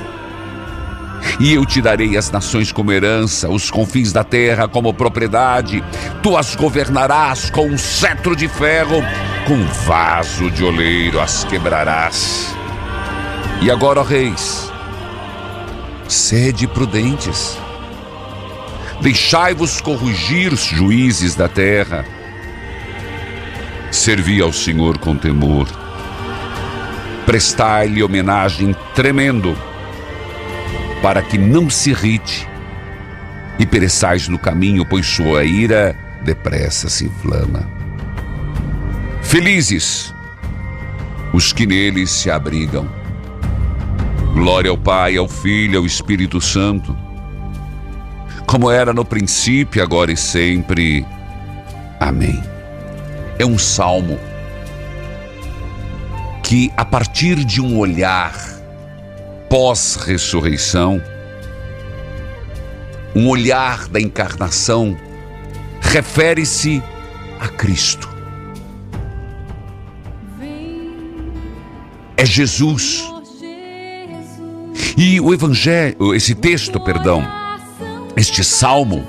e 1.40 1.54
eu 1.54 1.66
te 1.66 1.82
darei 1.82 2.18
as 2.18 2.32
nações 2.32 2.72
como 2.72 2.92
herança, 2.92 3.50
os 3.50 3.70
confins 3.70 4.12
da 4.12 4.24
terra 4.24 4.68
como 4.68 4.94
propriedade. 4.94 5.84
Tu 6.24 6.36
as 6.36 6.56
governarás 6.56 7.50
com 7.50 7.68
um 7.68 7.78
cetro 7.78 8.36
de 8.36 8.48
ferro, 8.48 9.04
com 9.46 9.54
um 9.54 9.68
vaso 9.86 10.50
de 10.50 10.64
oleiro 10.64 11.20
as 11.20 11.44
quebrarás. 11.44 12.56
E 13.62 13.70
agora, 13.70 14.00
ó 14.02 14.04
reis, 14.04 14.72
sede 16.08 16.68
prudentes. 16.68 17.58
Deixai-vos 19.02 19.80
corrigir 19.80 20.52
os 20.52 20.64
juízes 20.64 21.36
da 21.36 21.48
terra. 21.48 22.04
Servi 23.92 24.42
ao 24.42 24.52
Senhor 24.52 24.98
com 24.98 25.16
temor. 25.16 25.68
Prestai-lhe 27.26 28.02
homenagem 28.02 28.76
tremendo, 28.96 29.56
para 31.02 31.22
que 31.22 31.38
não 31.38 31.70
se 31.70 31.92
irrite 31.92 32.48
e 33.60 33.66
pereçais 33.66 34.28
no 34.28 34.38
caminho, 34.38 34.86
pois 34.86 35.06
sua 35.06 35.44
ira 35.44 35.96
depressa 36.24 36.90
se 36.90 37.06
inflama. 37.06 37.68
Felizes 39.22 40.14
os 41.34 41.52
que 41.52 41.66
neles 41.66 42.10
se 42.10 42.30
abrigam. 42.32 42.88
Glória 44.34 44.70
ao 44.70 44.78
Pai, 44.78 45.18
ao 45.18 45.28
Filho, 45.28 45.80
ao 45.80 45.86
Espírito 45.86 46.40
Santo, 46.40 46.96
como 48.46 48.72
era 48.72 48.94
no 48.94 49.04
princípio, 49.04 49.84
agora 49.84 50.12
e 50.12 50.18
sempre. 50.18 51.06
Amém. 52.00 52.42
É 53.38 53.46
um 53.46 53.58
salmo 53.58 54.18
que, 56.44 56.72
a 56.78 56.86
partir 56.86 57.44
de 57.44 57.60
um 57.60 57.78
olhar 57.78 58.34
pós-ressurreição, 59.50 61.02
um 63.16 63.28
olhar 63.30 63.88
da 63.88 64.00
encarnação, 64.00 64.98
refere-se 65.82 66.84
a 67.40 67.48
Cristo. 67.48 68.10
É 72.16 72.26
Jesus. 72.26 73.04
E 74.98 75.22
o 75.22 75.34
evangelho, 75.34 76.14
esse 76.16 76.34
texto, 76.34 76.80
perdão, 76.80 77.24
este 78.16 78.44
salmo 78.44 79.08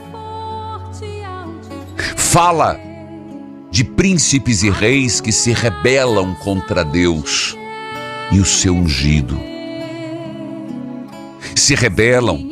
fala 2.14 2.78
de 3.70 3.84
príncipes 3.84 4.62
e 4.62 4.70
reis 4.70 5.20
que 5.20 5.32
se 5.32 5.52
rebelam 5.52 6.34
contra 6.34 6.84
Deus 6.84 7.56
e 8.30 8.38
o 8.38 8.44
seu 8.44 8.74
ungido. 8.74 9.57
Se 11.58 11.74
rebelam 11.74 12.48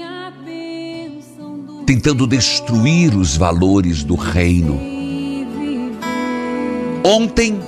tentando 1.86 2.26
destruir 2.26 3.14
os 3.14 3.36
valores 3.36 4.02
do 4.02 4.16
reino. 4.16 4.78
Ontem 7.02 7.58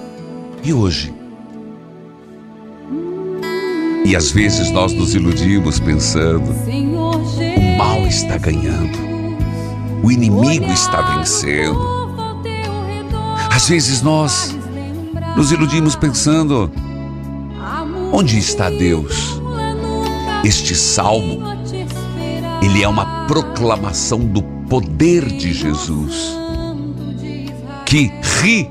e 0.64 0.72
hoje. 0.72 1.14
E 4.04 4.16
às 4.16 4.32
vezes 4.32 4.70
nós 4.72 4.92
nos 4.92 5.14
iludimos 5.14 5.78
pensando: 5.78 6.50
o 6.50 7.78
mal 7.78 8.00
está 8.06 8.36
ganhando, 8.36 8.98
o 10.02 10.10
inimigo 10.10 10.66
está 10.72 11.16
vencendo. 11.16 11.78
Às 13.48 13.68
vezes 13.68 14.02
nós 14.02 14.54
nos 15.36 15.52
iludimos 15.52 15.94
pensando: 15.94 16.70
onde 18.12 18.38
está 18.38 18.68
Deus? 18.68 19.37
Este 20.44 20.74
salmo, 20.74 21.42
ele 22.62 22.82
é 22.82 22.88
uma 22.88 23.26
proclamação 23.26 24.20
do 24.20 24.42
poder 24.68 25.26
de 25.26 25.52
Jesus, 25.52 26.36
que 27.84 28.12
ri 28.40 28.70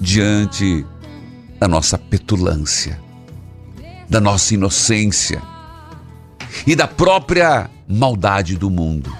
diante 0.00 0.84
da 1.58 1.66
nossa 1.66 1.98
petulância, 1.98 3.00
da 4.08 4.20
nossa 4.20 4.54
inocência 4.54 5.42
e 6.66 6.76
da 6.76 6.86
própria 6.86 7.70
maldade 7.88 8.56
do 8.56 8.70
mundo, 8.70 9.14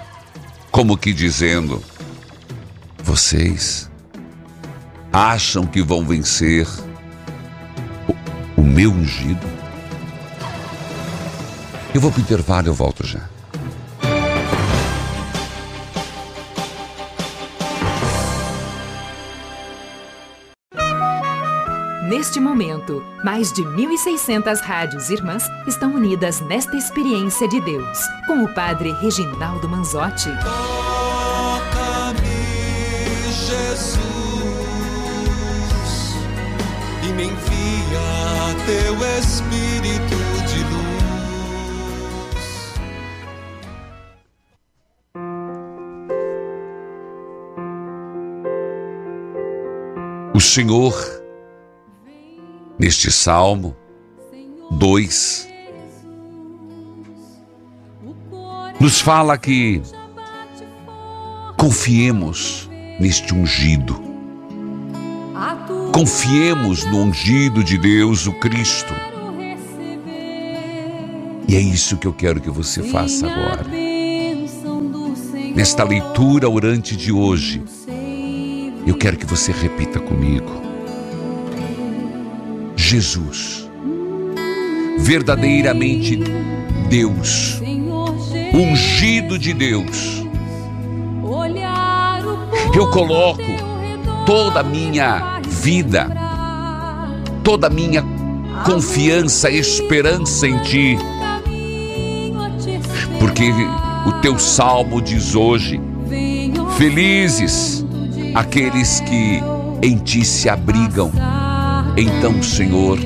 como 0.71 0.97
que 0.97 1.13
dizendo: 1.13 1.83
vocês 3.03 3.89
acham 5.11 5.65
que 5.65 5.81
vão 5.81 6.05
vencer 6.05 6.67
o, 8.07 8.61
o 8.61 8.63
meu 8.63 8.91
ungido? 8.91 9.58
Eu 11.93 11.99
vou 11.99 12.11
para 12.11 12.19
o 12.19 12.21
intervalo, 12.21 12.67
eu 12.67 12.73
volto 12.73 13.05
já. 13.05 13.27
Neste 22.07 22.39
momento, 22.39 23.03
mais 23.23 23.51
de 23.51 23.63
1.600 23.63 24.59
rádios 24.61 25.09
irmãs 25.09 25.43
estão 25.67 25.93
unidas 25.93 26.41
nesta 26.41 26.75
experiência 26.75 27.47
de 27.47 27.59
Deus, 27.61 27.99
com 28.27 28.43
o 28.43 28.53
Padre 28.53 28.91
Reginaldo 29.01 29.67
Manzotti. 29.67 30.29
Toca-me, 30.43 32.19
Jesus, 33.31 33.99
e 37.03 37.13
me 37.13 37.23
envia 37.25 38.55
teu 38.65 38.95
Espírito 39.19 40.18
O 50.39 50.41
Senhor, 50.41 50.95
neste 52.79 53.11
Salmo 53.11 53.75
2, 54.71 55.49
nos 58.79 59.01
fala 59.01 59.37
que 59.37 59.81
confiemos 61.57 62.69
neste 63.01 63.35
ungido. 63.35 64.01
Confiemos 65.93 66.85
no 66.85 66.99
ungido 66.99 67.61
de 67.61 67.77
Deus, 67.77 68.25
o 68.25 68.31
Cristo. 68.31 68.93
E 71.49 71.55
é 71.57 71.59
isso 71.59 71.97
que 71.97 72.07
eu 72.07 72.13
quero 72.13 72.39
que 72.39 72.49
você 72.49 72.81
faça 72.81 73.27
agora. 73.27 73.65
Nesta 75.53 75.83
leitura 75.83 76.49
orante 76.49 76.95
de 76.95 77.11
hoje, 77.11 77.61
eu 78.89 78.95
quero 78.95 79.17
que 79.17 79.25
você 79.25 79.51
repita 79.51 79.99
comigo. 79.99 80.49
Jesus, 82.75 83.69
verdadeiramente 84.97 86.19
Deus, 86.89 87.61
ungido 88.51 89.37
de 89.37 89.53
Deus. 89.53 90.25
Eu 92.75 92.89
coloco 92.89 93.43
toda 94.25 94.61
a 94.61 94.63
minha 94.63 95.39
vida, 95.47 96.09
toda 97.43 97.67
a 97.67 97.69
minha 97.69 98.03
confiança, 98.65 99.51
esperança 99.51 100.47
em 100.47 100.57
Ti, 100.63 100.97
porque 103.19 103.51
o 104.07 104.13
teu 104.13 104.39
salmo 104.39 104.99
diz 104.99 105.35
hoje: 105.35 105.79
Felizes 106.75 107.78
aqueles 108.35 108.99
que 109.01 109.41
em 109.81 109.97
Ti 109.97 110.25
se 110.25 110.49
abrigam. 110.49 111.11
Então, 111.97 112.41
Senhor, 112.41 112.97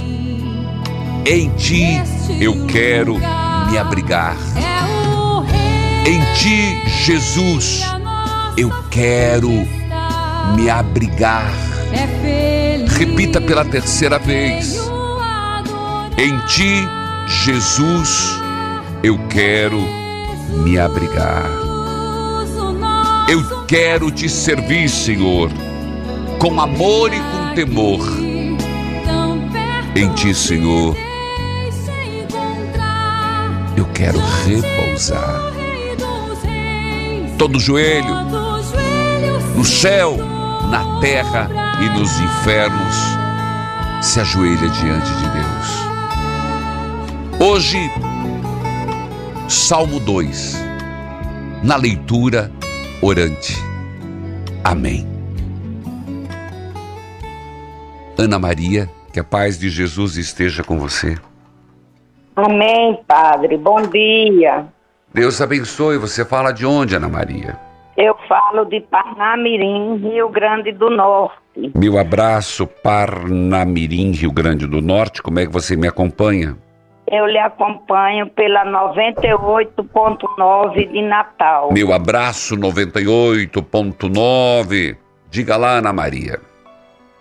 em 1.25 1.49
Ti 1.51 2.01
eu 2.39 2.65
quero 2.65 3.15
me 3.15 3.77
abrigar. 3.77 4.35
Em 6.05 6.19
Ti, 6.35 6.81
Jesus, 7.05 7.81
eu 8.57 8.69
quero 8.91 9.49
me 10.55 10.69
abrigar. 10.69 11.51
Repita 12.97 13.39
pela 13.39 13.63
terceira 13.63 14.19
vez. 14.19 14.77
Em 16.17 16.37
Ti, 16.47 16.87
Jesus, 17.25 18.39
eu 19.01 19.17
quero 19.29 19.79
me 20.63 20.77
abrigar. 20.77 21.45
Eu 23.29 23.41
quero 23.67 24.11
te 24.11 24.29
servir, 24.29 24.89
Senhor, 24.89 25.49
com 26.39 26.59
amor 26.59 27.13
e 27.13 27.19
com 27.19 27.53
temor. 27.55 27.99
Em 29.95 30.09
ti, 30.13 30.33
Senhor, 30.33 30.95
eu 33.77 33.85
quero 33.93 34.19
repousar. 34.45 35.53
Todo 37.37 37.59
joelho, 37.59 38.15
no 39.55 39.63
céu, 39.63 40.17
na 40.69 40.99
terra 40.99 41.49
e 41.81 41.89
nos 41.97 42.11
infernos, 42.19 42.95
se 44.01 44.19
ajoelha 44.19 44.69
diante 44.69 45.11
de 45.11 45.29
Deus. 45.29 45.83
Hoje, 47.39 47.91
Salmo 49.47 49.99
2, 49.99 50.57
na 51.63 51.75
leitura 51.75 52.51
orante. 53.03 53.53
Amém. 54.63 55.05
Ana 58.17 58.39
Maria, 58.39 58.89
que 59.11 59.19
a 59.19 59.23
paz 59.23 59.59
de 59.59 59.69
Jesus 59.69 60.15
esteja 60.15 60.63
com 60.63 60.77
você. 60.77 61.17
Amém, 62.35 62.97
Padre. 63.05 63.57
Bom 63.57 63.81
dia. 63.81 64.65
Deus 65.13 65.41
abençoe. 65.41 65.97
Você 65.97 66.23
fala 66.23 66.51
de 66.51 66.65
onde, 66.65 66.95
Ana 66.95 67.09
Maria? 67.09 67.59
Eu 67.95 68.15
falo 68.27 68.65
de 68.65 68.79
Parnamirim, 68.81 69.97
Rio 69.97 70.29
Grande 70.29 70.71
do 70.71 70.89
Norte. 70.89 71.71
Meu 71.75 71.99
abraço, 71.99 72.65
Parnamirim, 72.65 74.11
Rio 74.11 74.31
Grande 74.31 74.65
do 74.65 74.81
Norte. 74.81 75.21
Como 75.21 75.39
é 75.39 75.45
que 75.45 75.51
você 75.51 75.75
me 75.75 75.87
acompanha? 75.87 76.57
Eu 77.13 77.25
lhe 77.27 77.37
acompanho 77.37 78.27
pela 78.31 78.65
98.9 78.65 80.91
de 80.91 81.01
Natal. 81.03 81.71
Meu 81.71 81.93
abraço, 81.93 82.57
98.9. 82.57 84.97
Diga 85.29 85.55
lá, 85.55 85.73
Ana 85.73 85.93
Maria. 85.93 86.39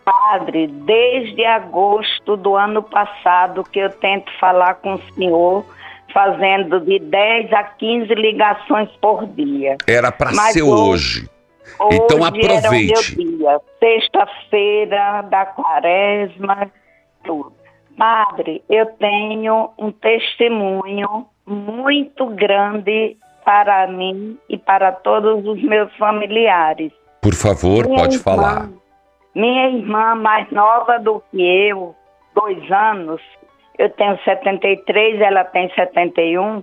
Padre, 0.03 0.67
desde 0.67 1.45
agosto 1.45 2.39
do 2.39 2.57
ano 2.57 2.83
passado 2.83 3.63
que 3.65 3.81
eu 3.81 3.91
tento 3.91 4.33
falar 4.41 4.77
com 4.77 4.95
o 4.95 5.03
senhor, 5.15 5.63
fazendo 6.11 6.81
de 6.81 6.99
10 6.99 7.53
a 7.53 7.63
15 7.63 8.15
ligações 8.15 8.89
por 8.99 9.27
dia. 9.27 9.77
Era 9.87 10.11
para 10.11 10.33
ser 10.33 10.63
hoje. 10.63 11.29
hoje. 11.79 11.93
Então 11.93 12.25
aproveite. 12.25 13.15
Sexta-feira 13.79 15.21
da 15.29 15.45
quaresma, 15.45 16.73
tudo. 17.23 17.61
Padre, 18.03 18.65
eu 18.69 18.87
tenho 18.99 19.71
um 19.79 19.93
testemunho 19.93 21.25
muito 21.47 22.27
grande 22.31 23.17
para 23.45 23.87
mim 23.87 24.37
e 24.49 24.59
para 24.59 24.91
todos 24.91 25.47
os 25.47 25.63
meus 25.63 25.97
familiares. 25.97 26.93
Por 27.21 27.33
favor, 27.33 27.87
minha 27.87 28.01
pode 28.01 28.17
irmã, 28.17 28.25
falar. 28.25 28.69
Minha 29.37 29.69
irmã 29.69 30.17
mais 30.17 30.51
nova 30.51 30.99
do 30.99 31.23
que 31.31 31.41
eu, 31.69 31.95
dois 32.35 32.73
anos, 32.73 33.23
eu 33.79 33.89
tenho 33.91 34.19
73, 34.25 35.21
ela 35.21 35.45
tem 35.45 35.73
71, 35.73 36.61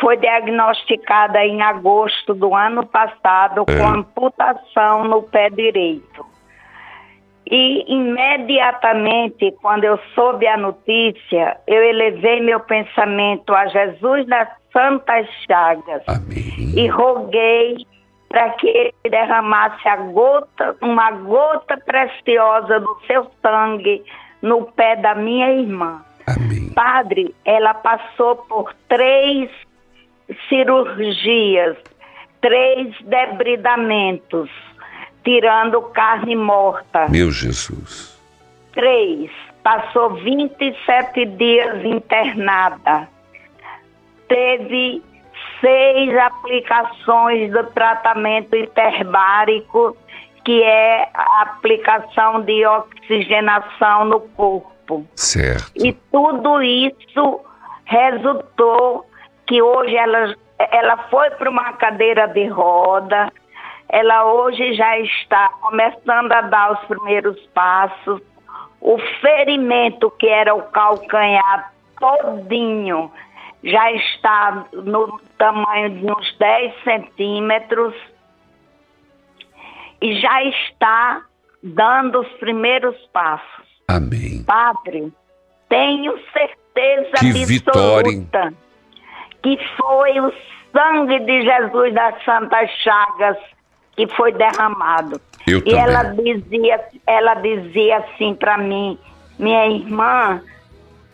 foi 0.00 0.16
diagnosticada 0.16 1.38
em 1.44 1.62
agosto 1.62 2.34
do 2.34 2.52
ano 2.52 2.84
passado 2.84 3.64
é. 3.68 3.78
com 3.78 3.86
amputação 3.86 5.04
no 5.04 5.22
pé 5.22 5.50
direito. 5.50 6.26
E 7.50 7.84
imediatamente, 7.88 9.52
quando 9.62 9.84
eu 9.84 9.98
soube 10.14 10.46
a 10.46 10.58
notícia, 10.58 11.56
eu 11.66 11.82
elevei 11.82 12.40
meu 12.40 12.60
pensamento 12.60 13.54
a 13.54 13.66
Jesus 13.68 14.26
das 14.26 14.48
Santas 14.70 15.26
Chagas 15.46 16.02
Amém. 16.06 16.74
e 16.76 16.86
roguei 16.88 17.78
para 18.28 18.50
que 18.50 18.68
ele 18.68 18.92
derramasse 19.08 19.88
a 19.88 19.96
gota, 19.96 20.76
uma 20.82 21.10
gota 21.10 21.78
preciosa 21.78 22.80
do 22.80 22.98
seu 23.06 23.26
sangue 23.40 24.04
no 24.42 24.64
pé 24.72 24.96
da 24.96 25.14
minha 25.14 25.50
irmã. 25.50 26.02
Amém. 26.26 26.70
Padre, 26.74 27.34
ela 27.46 27.72
passou 27.72 28.36
por 28.36 28.74
três 28.88 29.50
cirurgias, 30.50 31.78
três 32.42 32.94
debridamentos 33.04 34.50
tirando 35.28 35.82
carne 35.82 36.34
morta. 36.34 37.06
Meu 37.10 37.30
Jesus. 37.30 38.18
Três. 38.72 39.30
Passou 39.62 40.14
27 40.14 41.26
dias 41.26 41.84
internada. 41.84 43.06
Teve 44.26 45.02
seis 45.60 46.16
aplicações 46.16 47.52
do 47.52 47.62
tratamento 47.64 48.56
hiperbárico, 48.56 49.94
que 50.46 50.62
é 50.62 51.10
a 51.12 51.42
aplicação 51.42 52.40
de 52.40 52.64
oxigenação 52.64 54.06
no 54.06 54.20
corpo. 54.20 55.06
Certo. 55.14 55.72
E 55.76 55.92
tudo 56.10 56.62
isso 56.62 57.40
resultou 57.84 59.04
que 59.46 59.60
hoje 59.60 59.94
ela, 59.94 60.34
ela 60.58 60.96
foi 61.10 61.28
para 61.32 61.50
uma 61.50 61.74
cadeira 61.74 62.26
de 62.28 62.46
roda, 62.46 63.30
ela 63.88 64.32
hoje 64.32 64.74
já 64.74 64.98
está 64.98 65.48
começando 65.60 66.30
a 66.32 66.42
dar 66.42 66.72
os 66.72 66.80
primeiros 66.86 67.40
passos. 67.54 68.20
O 68.80 68.98
ferimento 69.20 70.10
que 70.10 70.28
era 70.28 70.54
o 70.54 70.62
calcanhar 70.64 71.72
todinho 71.98 73.10
já 73.64 73.90
está 73.92 74.66
no 74.72 75.18
tamanho 75.36 75.90
de 75.90 76.10
uns 76.10 76.38
10 76.38 76.74
centímetros 76.84 77.94
e 80.00 80.20
já 80.20 80.44
está 80.44 81.22
dando 81.62 82.20
os 82.20 82.28
primeiros 82.34 82.96
passos. 83.12 83.66
Amém. 83.88 84.44
Padre, 84.44 85.12
tenho 85.68 86.12
certeza 86.32 87.10
que 87.18 87.30
absoluta 87.30 87.46
vitória. 87.46 88.54
que 89.42 89.58
foi 89.76 90.20
o 90.20 90.32
sangue 90.72 91.18
de 91.20 91.42
Jesus 91.42 91.94
das 91.94 92.22
Santas 92.24 92.70
Chagas 92.82 93.38
que 93.98 94.06
foi 94.14 94.30
derramado. 94.30 95.20
Eu 95.44 95.58
e 95.58 95.62
também. 95.62 95.80
ela 95.80 96.02
dizia, 96.04 96.80
ela 97.04 97.34
dizia 97.34 97.96
assim 97.96 98.32
para 98.32 98.56
mim, 98.56 98.96
minha 99.36 99.66
irmã, 99.66 100.40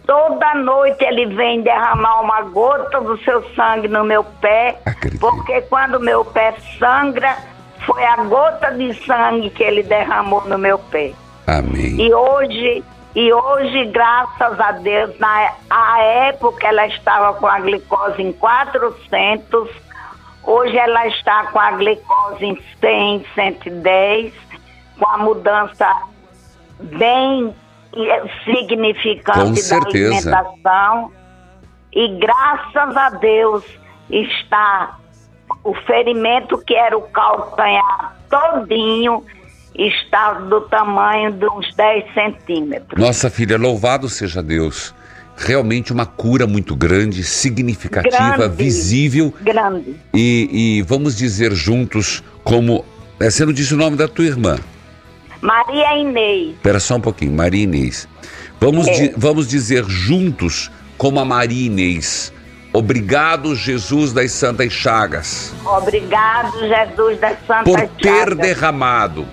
toda 0.07 0.55
noite 0.57 1.03
ele 1.03 1.25
vem 1.35 1.63
derramar 1.63 2.21
uma 2.21 2.43
gota 2.43 3.01
do 3.01 3.17
seu 3.25 3.43
sangue 3.55 3.89
no 3.89 4.05
meu 4.05 4.23
pé, 4.23 4.77
Acredito. 4.85 5.19
porque 5.19 5.63
quando 5.63 5.99
meu 5.99 6.27
pé 6.27 6.55
sangra, 6.79 7.39
foi 7.87 8.05
a 8.05 8.17
gota 8.17 8.71
de 8.73 8.93
sangue 9.07 9.49
que 9.49 9.63
ele 9.63 9.83
derramou 9.83 10.47
no 10.47 10.59
meu 10.59 10.79
pé. 10.79 11.13
Amém. 11.47 11.99
E 11.99 12.13
hoje, 12.13 12.85
e 13.15 13.33
hoje, 13.33 13.87
graças 13.87 14.61
a 14.61 14.73
Deus, 14.73 15.19
na 15.19 15.53
a 15.71 16.03
época 16.03 16.67
ela 16.67 16.87
estava 16.87 17.33
com 17.39 17.47
a 17.47 17.61
glicose 17.61 18.21
em 18.21 18.33
400, 18.33 19.71
hoje 20.47 20.77
ela 20.77 21.07
está 21.09 21.47
com 21.47 21.59
a 21.59 21.73
glicose 21.73 22.45
em 22.45 22.61
100, 22.81 23.27
110, 23.35 24.33
com 24.99 25.07
a 25.07 25.19
mudança 25.19 25.95
bem 26.81 27.55
eh, 27.97 28.23
significante 28.45 29.39
Com 29.39 29.51
da 29.51 29.57
certeza. 29.57 30.15
alimentação. 30.31 31.13
E 31.93 32.09
graças 32.19 32.97
a 32.97 33.11
Deus 33.11 33.65
está 34.11 34.99
o 35.63 35.75
ferimento 35.75 36.59
que 36.59 36.75
era 36.75 36.97
o 36.97 37.03
calcanhar 37.03 38.17
todinho 38.29 39.25
está 39.77 40.35
do 40.35 40.61
tamanho 40.63 41.33
de 41.33 41.47
uns 41.47 41.75
10 41.75 42.15
centímetros. 42.15 43.01
Nossa 43.01 43.29
filha, 43.29 43.59
louvado 43.59 44.09
seja 44.09 44.43
Deus. 44.43 44.95
Realmente 45.37 45.93
uma 45.93 46.07
cura 46.07 46.47
muito 46.47 46.77
grande, 46.77 47.25
significativa, 47.25 48.37
Grande. 48.37 48.57
visível. 48.57 49.35
Grande. 49.43 49.97
E, 50.15 50.79
e 50.79 50.83
vamos 50.83 51.17
dizer 51.17 51.53
juntos 51.53 52.23
como. 52.45 52.85
é, 53.19 53.29
Você 53.31 53.45
não 53.45 53.53
disse 53.53 53.75
o 53.75 53.77
nome 53.77 53.97
da 53.97 54.07
tua 54.09 54.25
irmã. 54.27 54.57
Maria 55.43 55.99
Inês, 55.99 56.55
Espera 56.55 56.81
só 56.81 56.97
um 56.97 57.01
pouquinho, 57.01 57.33
Maria 57.33 57.65
Inês. 57.65 58.09
Vamos, 58.61 58.87
É. 58.89 58.93
di- 59.09 59.15
vamos 59.17 59.47
dizer 59.49 59.85
juntos 59.87 60.71
como 60.97 61.21
a 61.21 61.25
Maria 61.25 61.67
Inês. 61.67 62.33
Obrigado, 62.73 63.55
Jesus 63.55 64.13
das 64.13 64.33
Santas 64.33 64.73
Chagas, 64.73 65.53
obrigado 65.65 66.53
Jesus 66.61 67.21
das 67.21 67.37
Santas 67.47 67.65
por 67.65 67.81
ter 68.01 68.09
Chagas, 68.09 68.39
derramado 68.39 69.27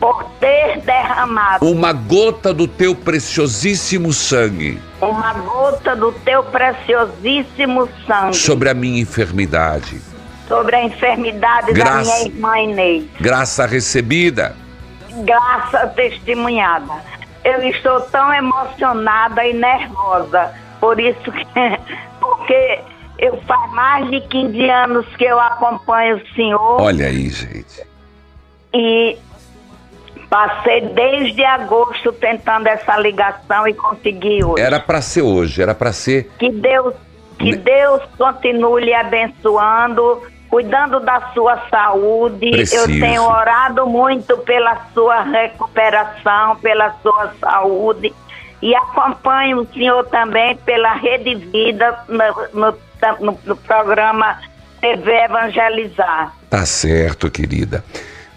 por 0.00 0.24
ter 0.40 0.80
derramado 0.80 1.64
uma 1.70 1.92
gota 1.92 2.52
do 2.54 2.66
teu 2.66 2.94
preciosíssimo 2.94 4.12
sangue 4.12 4.80
uma 5.00 5.32
gota 5.34 5.94
do 5.94 6.10
teu 6.12 6.42
preciosíssimo 6.42 7.88
sangue 8.06 8.36
sobre 8.36 8.68
a 8.70 8.74
minha 8.74 9.00
enfermidade. 9.00 10.00
sobre 10.48 10.74
a 10.76 10.84
enfermidade 10.84 11.72
Graça. 11.72 12.10
da 12.10 12.16
minha 12.18 12.26
irmã 12.26 12.58
Inês. 12.58 13.04
Graça 13.20 13.66
recebida. 13.66 14.56
Graça 15.24 15.86
testemunhada. 15.88 16.92
Eu 17.44 17.62
estou 17.68 18.00
tão 18.02 18.32
emocionada 18.34 19.44
e 19.46 19.52
nervosa. 19.54 20.52
Por 20.80 20.98
isso 21.00 21.30
que. 21.32 21.46
Porque 22.20 22.80
Eu 23.18 23.40
faz 23.42 23.70
mais 23.72 24.10
de 24.10 24.20
15 24.22 24.70
anos 24.70 25.06
que 25.16 25.24
eu 25.24 25.38
acompanho 25.38 26.16
o 26.16 26.34
senhor. 26.34 26.80
Olha 26.80 27.06
aí, 27.06 27.28
gente. 27.28 27.82
E 28.74 29.16
passei 30.30 30.80
desde 30.82 31.44
agosto 31.44 32.12
tentando 32.12 32.68
essa 32.68 32.96
ligação 32.96 33.66
e 33.66 33.74
consegui 33.74 34.44
hoje. 34.44 34.62
Era 34.62 34.78
para 34.78 35.02
ser 35.02 35.22
hoje, 35.22 35.60
era 35.60 35.74
para 35.74 35.92
ser. 35.92 36.30
Que 36.38 36.50
Deus, 36.50 36.94
que 37.36 37.56
Deus 37.56 38.00
continue 38.16 38.84
lhe 38.84 38.94
abençoando, 38.94 40.22
cuidando 40.48 41.00
da 41.00 41.32
sua 41.34 41.60
saúde. 41.68 42.52
Preciso. 42.52 42.90
Eu 42.90 43.00
tenho 43.00 43.22
orado 43.24 43.86
muito 43.86 44.38
pela 44.38 44.86
sua 44.94 45.22
recuperação, 45.22 46.56
pela 46.56 46.94
sua 47.02 47.34
saúde. 47.40 48.14
E 48.62 48.74
acompanho 48.74 49.62
o 49.62 49.66
senhor 49.72 50.06
também 50.06 50.54
pela 50.58 50.92
Rede 50.92 51.34
Vida 51.34 51.98
no, 52.08 52.60
no, 52.60 52.78
no, 53.20 53.38
no 53.44 53.56
programa 53.56 54.38
TV 54.80 55.10
Evangelizar. 55.24 56.34
Tá 56.48 56.64
certo, 56.66 57.30
querida. 57.30 57.82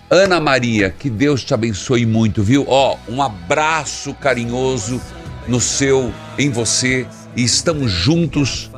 Ana 0.09 0.39
Maria, 0.39 0.89
que 0.91 1.09
Deus 1.09 1.43
te 1.43 1.53
abençoe 1.53 2.05
muito, 2.05 2.43
viu? 2.43 2.65
Ó, 2.67 2.97
um 3.07 3.21
abraço 3.21 4.13
carinhoso 4.13 5.01
no 5.47 5.59
seu, 5.59 6.13
em 6.37 6.49
você, 6.49 7.07
e 7.35 7.43
estamos 7.43 7.91
juntos 7.91 8.69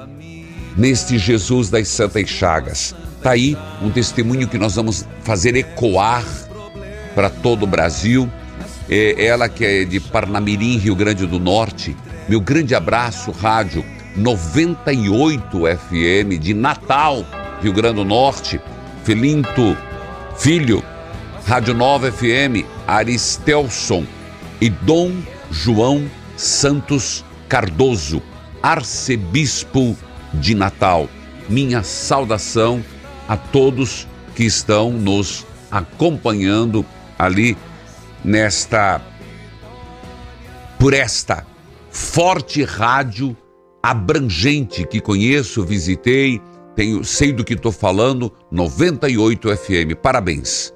neste 0.77 1.17
Jesus 1.17 1.69
das 1.69 1.87
Santas 1.87 2.29
Chagas. 2.29 2.95
Tá 3.21 3.31
aí 3.31 3.57
um 3.81 3.89
testemunho 3.89 4.47
que 4.47 4.57
nós 4.57 4.75
vamos 4.75 5.05
fazer 5.23 5.55
ecoar 5.55 6.23
para 7.13 7.29
todo 7.29 7.63
o 7.63 7.67
Brasil. 7.67 8.29
É, 8.89 9.25
ela 9.25 9.49
que 9.49 9.65
é 9.65 9.83
de 9.83 9.99
Parnamirim, 9.99 10.77
Rio 10.77 10.95
Grande 10.95 11.25
do 11.25 11.39
Norte. 11.39 11.95
Meu 12.29 12.39
grande 12.39 12.75
abraço, 12.75 13.31
rádio 13.31 13.83
98 14.15 15.59
FM 15.65 16.39
de 16.39 16.53
Natal, 16.53 17.25
Rio 17.61 17.73
Grande 17.73 17.95
do 17.95 18.05
Norte. 18.05 18.61
Felinto 19.03 19.77
Filho, 20.37 20.83
Rádio 21.45 21.75
Nova 21.75 22.11
FM, 22.11 22.65
Aristelson 22.87 24.03
e 24.59 24.67
Dom 24.67 25.11
João 25.51 26.09
Santos 26.35 27.23
Cardoso, 27.47 28.19
arcebispo 28.63 29.95
de 30.33 30.55
Natal. 30.55 31.07
Minha 31.47 31.83
saudação 31.83 32.83
a 33.27 33.37
todos 33.37 34.07
que 34.35 34.43
estão 34.43 34.91
nos 34.91 35.45
acompanhando 35.69 36.83
ali 37.17 37.55
nesta 38.23 38.99
por 40.79 40.95
esta 40.95 41.45
forte 41.91 42.63
rádio 42.63 43.37
abrangente 43.83 44.83
que 44.87 44.99
conheço, 44.99 45.63
visitei, 45.63 46.41
tenho, 46.75 47.05
sei 47.05 47.31
do 47.31 47.43
que 47.43 47.53
estou 47.53 47.71
falando, 47.71 48.33
98 48.51 49.55
FM. 49.55 49.95
Parabéns. 50.01 50.74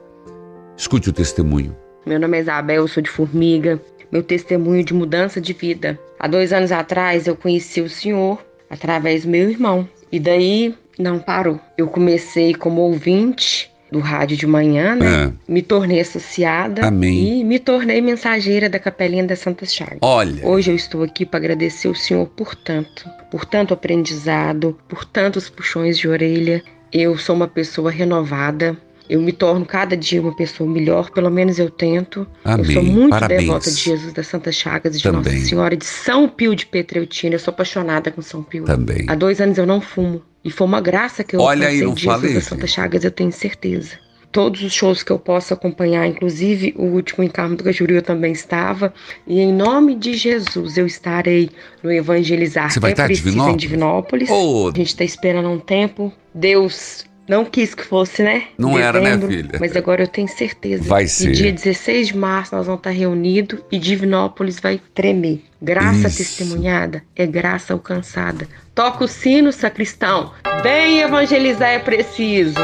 Escute 0.79 1.09
o 1.09 1.13
testemunho. 1.13 1.75
Meu 2.05 2.17
nome 2.17 2.37
é 2.37 2.39
Isabel, 2.39 2.77
eu 2.77 2.87
sou 2.87 3.03
de 3.03 3.09
Formiga. 3.09 3.81
Meu 4.09 4.23
testemunho 4.23 4.81
de 4.81 4.93
mudança 4.93 5.41
de 5.41 5.51
vida. 5.51 5.99
Há 6.17 6.25
dois 6.25 6.53
anos 6.53 6.71
atrás 6.71 7.27
eu 7.27 7.35
conheci 7.35 7.81
o 7.81 7.89
senhor 7.89 8.41
através 8.69 9.23
do 9.23 9.29
meu 9.29 9.49
irmão. 9.49 9.85
E 10.09 10.21
daí 10.21 10.73
não 10.97 11.19
parou. 11.19 11.59
Eu 11.77 11.89
comecei 11.89 12.55
como 12.55 12.79
ouvinte 12.79 13.69
do 13.91 13.99
rádio 13.99 14.37
de 14.37 14.47
manhã, 14.47 14.95
né? 14.95 15.25
É. 15.25 15.51
Me 15.51 15.61
tornei 15.61 15.99
associada 15.99 16.87
Amém. 16.87 17.41
e 17.41 17.43
me 17.43 17.59
tornei 17.59 17.99
mensageira 17.99 18.69
da 18.69 18.79
Capelinha 18.79 19.25
das 19.25 19.39
Santas 19.39 19.73
Chagas. 19.73 19.99
Olha. 20.01 20.47
Hoje 20.47 20.71
eu 20.71 20.75
estou 20.77 21.03
aqui 21.03 21.25
para 21.25 21.39
agradecer 21.39 21.89
o 21.89 21.95
Senhor 21.95 22.25
por 22.25 22.55
tanto, 22.55 23.05
por 23.29 23.43
tanto 23.43 23.73
aprendizado, 23.73 24.79
por 24.87 25.03
tantos 25.03 25.49
puxões 25.49 25.97
de 25.97 26.07
orelha. 26.07 26.63
Eu 26.89 27.17
sou 27.17 27.35
uma 27.35 27.49
pessoa 27.49 27.91
renovada. 27.91 28.77
Eu 29.09 29.19
me 29.19 29.31
torno 29.31 29.65
cada 29.65 29.97
dia 29.97 30.21
uma 30.21 30.35
pessoa 30.35 30.69
melhor, 30.69 31.09
pelo 31.09 31.31
menos 31.31 31.57
eu 31.57 31.69
tento. 31.69 32.27
Amém. 32.43 32.67
Eu 32.67 32.73
sou 32.73 32.83
muito 32.83 33.09
Parabéns. 33.09 33.41
devota 33.41 33.71
de 33.71 33.77
Jesus 33.77 34.13
das 34.13 34.27
Santas 34.27 34.53
Chagas 34.53 34.93
e 34.93 34.97
de 34.99 35.03
Também. 35.03 35.33
Nossa 35.33 35.45
Senhora 35.47 35.75
de 35.75 35.85
São 35.85 36.29
Pio 36.29 36.55
de 36.55 36.67
Petreutina. 36.67 37.33
Eu 37.33 37.39
sou 37.39 37.51
apaixonada 37.51 38.11
com 38.11 38.21
São 38.21 38.43
Pio. 38.43 38.65
Também. 38.65 39.05
Há 39.07 39.15
dois 39.15 39.41
anos 39.41 39.57
eu 39.57 39.65
não 39.65 39.81
fumo. 39.81 40.21
E 40.45 40.51
foi 40.51 40.67
uma 40.67 40.79
graça 40.79 41.23
que 41.23 41.35
eu 41.35 41.41
Olha 41.41 41.67
aí, 41.67 41.81
não 41.81 41.95
Jesus 41.97 42.03
falei, 42.03 42.33
das 42.35 42.43
Santas 42.45 42.69
Chagas, 42.69 43.03
eu 43.03 43.11
tenho 43.11 43.31
certeza. 43.31 43.97
Todos 44.31 44.61
os 44.61 44.71
shows 44.71 45.01
que 45.01 45.11
eu 45.11 45.17
posso 45.17 45.55
acompanhar, 45.55 46.05
inclusive 46.05 46.75
o 46.77 46.83
último 46.83 47.23
Encarno 47.23 47.55
do 47.55 47.63
Cajuru 47.63 47.95
eu 47.95 48.01
também 48.03 48.31
estava. 48.31 48.93
E 49.25 49.39
em 49.39 49.51
nome 49.51 49.95
de 49.95 50.13
Jesus 50.13 50.77
eu 50.77 50.85
estarei 50.85 51.49
no 51.81 51.91
Evangelizar. 51.91 52.71
Você 52.71 52.79
vai 52.79 52.91
estar 52.91 53.09
em 53.09 53.15
Divinópolis? 53.15 53.53
em 53.55 53.57
Divinópolis. 53.57 54.29
Oh. 54.29 54.69
A 54.71 54.77
gente 54.77 54.89
está 54.89 55.03
esperando 55.03 55.49
um 55.49 55.59
tempo. 55.59 56.13
Deus 56.31 57.05
não 57.29 57.45
quis 57.45 57.75
que 57.75 57.85
fosse, 57.85 58.23
né? 58.23 58.45
Não 58.57 58.77
era, 58.77 58.99
né, 58.99 59.11
Dezembro, 59.15 59.27
filha? 59.29 59.59
Mas 59.59 59.75
agora 59.75 60.01
eu 60.01 60.07
tenho 60.07 60.27
certeza. 60.27 60.83
Vai 60.83 61.07
ser. 61.07 61.31
dia 61.31 61.51
16 61.53 62.07
de 62.07 62.17
março 62.17 62.55
nós 62.55 62.65
vamos 62.65 62.79
estar 62.79 62.89
reunidos 62.89 63.59
e 63.71 63.77
Divinópolis 63.77 64.59
vai 64.59 64.81
tremer. 64.95 65.43
Graça 65.61 66.07
Isso. 66.07 66.17
testemunhada 66.17 67.03
é 67.15 67.27
graça 67.27 67.73
alcançada. 67.73 68.47
Toca 68.73 69.03
o 69.03 69.07
sino, 69.07 69.51
sacristão. 69.51 70.31
Vem 70.63 71.01
evangelizar 71.01 71.69
é 71.69 71.77
preciso. 71.79 72.55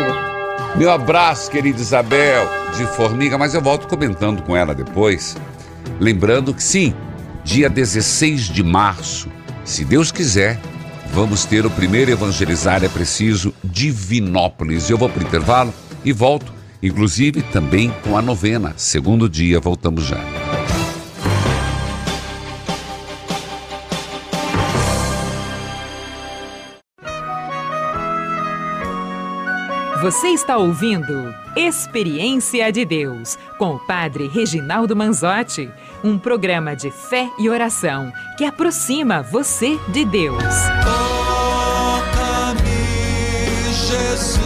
Meu 0.75 0.89
abraço, 0.89 1.51
querida 1.51 1.79
Isabel, 1.79 2.49
de 2.75 2.85
Formiga, 2.87 3.37
mas 3.37 3.53
eu 3.53 3.61
volto 3.61 3.87
comentando 3.87 4.41
com 4.41 4.57
ela 4.57 4.73
depois. 4.73 5.37
Lembrando 5.99 6.53
que 6.53 6.63
sim, 6.63 6.93
dia 7.43 7.69
16 7.69 8.45
de 8.45 8.63
março, 8.63 9.29
se 9.63 9.85
Deus 9.85 10.11
quiser, 10.11 10.59
vamos 11.11 11.45
ter 11.45 11.65
o 11.65 11.69
primeiro 11.69 12.11
Evangelizar 12.11 12.83
é 12.83 12.89
Preciso 12.89 13.53
Divinópolis. 13.63 14.89
Eu 14.89 14.97
vou 14.97 15.09
para 15.09 15.23
o 15.23 15.27
intervalo 15.27 15.73
e 16.03 16.11
volto, 16.11 16.53
inclusive 16.81 17.41
também 17.41 17.93
com 18.03 18.17
a 18.17 18.21
novena. 18.21 18.73
Segundo 18.77 19.29
dia, 19.29 19.59
voltamos 19.59 20.05
já. 20.05 20.19
Você 30.05 30.27
está 30.27 30.55
ouvindo 30.55 31.33
Experiência 31.55 32.71
de 32.71 32.85
Deus 32.85 33.39
com 33.57 33.75
o 33.75 33.79
Padre 33.79 34.27
Reginaldo 34.27 34.95
Manzotti, 34.95 35.67
um 36.05 36.17
programa 36.19 36.75
de 36.75 36.91
fé 36.91 37.27
e 37.39 37.49
oração 37.49 38.13
que 38.37 38.45
aproxima 38.45 39.23
você 39.23 39.79
de 39.91 40.05
Deus. 40.05 40.43
Toca-me, 40.83 42.61
Jesus, 43.73 44.39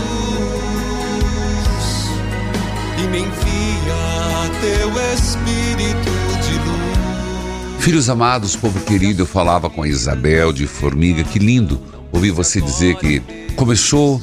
e 2.98 3.02
me 3.10 3.20
envia 3.20 4.50
teu 4.62 4.90
Espírito 5.14 6.12
de 6.48 6.54
luz. 6.54 7.84
Filhos 7.84 8.10
amados, 8.10 8.56
povo 8.56 8.80
querido, 8.86 9.24
eu 9.24 9.28
falava 9.28 9.70
com 9.70 9.84
a 9.84 9.88
Isabel 9.88 10.54
de 10.54 10.66
Formiga, 10.66 11.26
que 11.26 11.40
lindo 11.40 11.82
ouvir 12.10 12.32
você 12.32 12.62
dizer 12.62 12.96
que 12.96 13.22
começou 13.58 14.22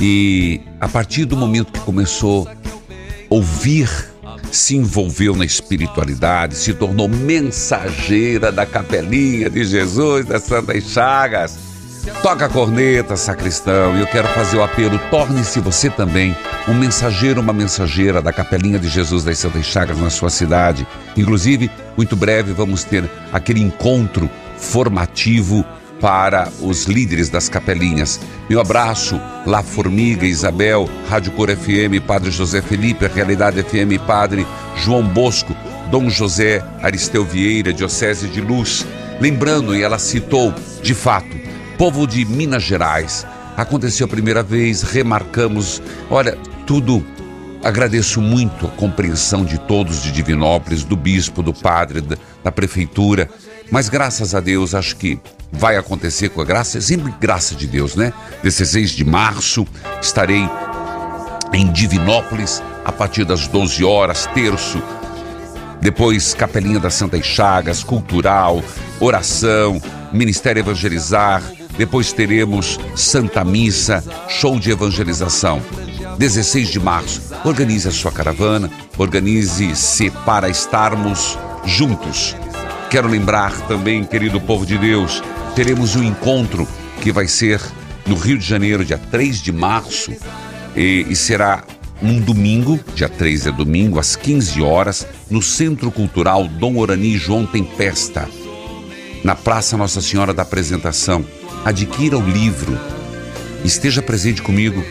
e 0.00 0.58
a 0.80 0.88
partir 0.88 1.26
do 1.26 1.36
momento 1.36 1.70
que 1.70 1.80
começou 1.80 2.48
a 2.48 2.54
ouvir, 3.28 4.11
se 4.52 4.76
envolveu 4.76 5.34
na 5.34 5.44
espiritualidade, 5.44 6.54
se 6.54 6.74
tornou 6.74 7.08
mensageira 7.08 8.52
da 8.52 8.66
capelinha 8.66 9.48
de 9.48 9.64
Jesus 9.64 10.26
das 10.26 10.44
Santas 10.44 10.84
Chagas. 10.84 11.58
Toca 12.20 12.46
a 12.46 12.48
corneta, 12.48 13.16
sacristão, 13.16 13.96
e 13.96 14.00
eu 14.00 14.06
quero 14.08 14.28
fazer 14.28 14.56
o 14.56 14.62
apelo: 14.62 14.98
torne-se 15.10 15.60
você 15.60 15.88
também 15.88 16.36
um 16.68 16.74
mensageiro, 16.74 17.40
uma 17.40 17.52
mensageira 17.52 18.20
da 18.20 18.32
Capelinha 18.32 18.78
de 18.78 18.88
Jesus 18.88 19.24
das 19.24 19.38
Santas 19.38 19.66
Chagas 19.66 19.98
na 19.98 20.10
sua 20.10 20.30
cidade. 20.30 20.86
Inclusive, 21.16 21.70
muito 21.96 22.14
breve 22.14 22.52
vamos 22.52 22.84
ter 22.84 23.08
aquele 23.32 23.60
encontro 23.60 24.28
formativo 24.56 25.64
para 26.02 26.48
os 26.60 26.86
líderes 26.86 27.28
das 27.28 27.48
capelinhas. 27.48 28.20
Meu 28.50 28.60
abraço, 28.60 29.20
La 29.46 29.62
Formiga, 29.62 30.26
Isabel, 30.26 30.90
Rádio 31.08 31.30
Cor 31.30 31.48
FM, 31.48 32.04
Padre 32.04 32.32
José 32.32 32.60
Felipe, 32.60 33.06
Realidade 33.06 33.62
FM, 33.62 34.04
Padre 34.04 34.44
João 34.76 35.04
Bosco, 35.04 35.54
Dom 35.92 36.10
José 36.10 36.60
Aristeu 36.82 37.24
Vieira, 37.24 37.72
Diocese 37.72 38.26
de 38.26 38.40
Luz. 38.40 38.84
Lembrando, 39.20 39.76
e 39.76 39.82
ela 39.82 39.96
citou, 39.96 40.52
de 40.82 40.92
fato, 40.92 41.36
povo 41.78 42.04
de 42.04 42.24
Minas 42.24 42.64
Gerais. 42.64 43.24
Aconteceu 43.56 44.06
a 44.06 44.08
primeira 44.08 44.42
vez, 44.42 44.82
remarcamos. 44.82 45.80
Olha, 46.10 46.36
tudo. 46.66 47.06
Agradeço 47.62 48.20
muito 48.20 48.66
a 48.66 48.70
compreensão 48.70 49.44
de 49.44 49.56
todos 49.56 50.02
de 50.02 50.10
Divinópolis, 50.10 50.82
do 50.82 50.96
bispo, 50.96 51.44
do 51.44 51.54
padre, 51.54 52.00
da, 52.00 52.16
da 52.42 52.50
prefeitura. 52.50 53.30
Mas 53.72 53.88
graças 53.88 54.34
a 54.34 54.40
Deus, 54.40 54.74
acho 54.74 54.96
que 54.96 55.18
vai 55.50 55.78
acontecer 55.78 56.28
com 56.28 56.42
a 56.42 56.44
graça, 56.44 56.78
sempre 56.78 57.10
graça 57.18 57.54
de 57.54 57.66
Deus, 57.66 57.96
né? 57.96 58.12
16 58.42 58.90
de 58.90 59.02
março 59.02 59.66
estarei 59.98 60.46
em 61.54 61.72
Divinópolis 61.72 62.62
a 62.84 62.92
partir 62.92 63.24
das 63.24 63.48
12 63.48 63.82
horas, 63.82 64.26
terço. 64.34 64.80
Depois, 65.80 66.34
Capelinha 66.34 66.78
das 66.78 66.92
Santas 66.92 67.24
Chagas, 67.24 67.82
cultural, 67.82 68.62
oração, 69.00 69.80
Ministério 70.12 70.60
Evangelizar, 70.60 71.42
depois 71.78 72.12
teremos 72.12 72.78
Santa 72.94 73.42
Missa, 73.42 74.04
show 74.28 74.60
de 74.60 74.70
evangelização. 74.70 75.62
16 76.18 76.68
de 76.68 76.78
março, 76.78 77.22
organize 77.42 77.88
a 77.88 77.90
sua 77.90 78.12
caravana, 78.12 78.70
organize-se 78.98 80.10
para 80.10 80.50
estarmos 80.50 81.38
juntos. 81.64 82.36
Quero 82.92 83.08
lembrar 83.08 83.58
também, 83.62 84.04
querido 84.04 84.38
povo 84.38 84.66
de 84.66 84.76
Deus, 84.76 85.22
teremos 85.56 85.96
um 85.96 86.02
encontro 86.02 86.68
que 87.00 87.10
vai 87.10 87.26
ser 87.26 87.58
no 88.06 88.14
Rio 88.14 88.36
de 88.36 88.46
Janeiro, 88.46 88.84
dia 88.84 88.98
3 88.98 89.40
de 89.40 89.50
março, 89.50 90.12
e, 90.76 91.06
e 91.08 91.16
será 91.16 91.64
um 92.02 92.20
domingo, 92.20 92.78
dia 92.94 93.08
3 93.08 93.46
é 93.46 93.50
domingo, 93.50 93.98
às 93.98 94.14
15 94.14 94.60
horas, 94.60 95.06
no 95.30 95.40
Centro 95.40 95.90
Cultural 95.90 96.46
Dom 96.46 96.76
Orani 96.76 97.16
João 97.16 97.46
Tempesta, 97.46 98.28
na 99.24 99.34
Praça 99.34 99.74
Nossa 99.74 100.02
Senhora 100.02 100.34
da 100.34 100.42
Apresentação. 100.42 101.24
Adquira 101.64 102.18
o 102.18 102.28
livro, 102.28 102.78
esteja 103.64 104.02
presente 104.02 104.42
comigo. 104.42 104.84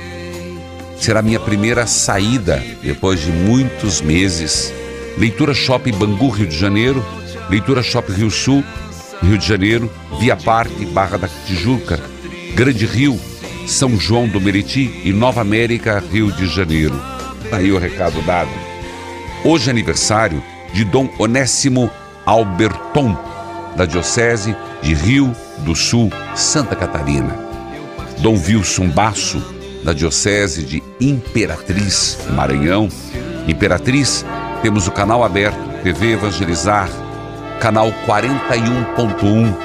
Será 0.98 1.22
minha 1.22 1.40
primeira 1.40 1.86
saída 1.86 2.64
depois 2.82 3.20
de 3.20 3.32
muitos 3.32 4.02
meses. 4.02 4.74
Leitura 5.20 5.54
Shopping 5.54 5.92
Bangu, 5.92 6.30
Rio 6.30 6.48
de 6.48 6.58
Janeiro, 6.58 7.06
Leitura 7.52 7.84
Shopping 7.84 8.14
Rio 8.14 8.32
Sul, 8.32 8.64
Rio 9.22 9.38
de 9.38 9.46
Janeiro, 9.46 9.92
Via 10.22 10.38
Parque, 10.38 10.86
Barra 10.86 11.18
da 11.18 11.28
Tijuca, 11.46 12.00
Grande 12.56 12.86
Rio, 12.86 13.20
São 13.68 14.00
João 14.00 14.26
do 14.26 14.40
Meriti 14.40 15.02
e 15.04 15.12
Nova 15.12 15.42
América, 15.42 16.02
Rio 16.12 16.32
de 16.32 16.48
Janeiro. 16.48 16.96
Aí 17.52 17.70
o 17.70 17.78
recado 17.78 18.22
dado. 18.22 18.50
Hoje 19.44 19.68
é 19.68 19.72
aniversário 19.72 20.42
de 20.72 20.86
Dom 20.86 21.10
Onésimo 21.20 21.92
Alberton, 22.26 23.18
da 23.76 23.84
Diocese 23.84 24.56
de 24.82 24.94
Rio 24.94 25.36
do 25.58 25.76
Sul, 25.76 26.10
Santa 26.34 26.74
Catarina. 26.74 27.38
Dom 28.20 28.40
Wilson 28.48 28.88
Basso, 28.88 29.44
da 29.84 29.92
Diocese 29.92 30.64
de 30.64 30.82
Imperatriz, 31.02 32.18
Maranhão. 32.30 32.88
Imperatriz, 33.46 34.26
temos 34.62 34.88
o 34.88 34.92
canal 34.92 35.22
aberto, 35.22 35.60
TV 35.84 36.14
Evangelizar, 36.14 36.88
canal 37.62 37.94
41.1. 38.08 39.56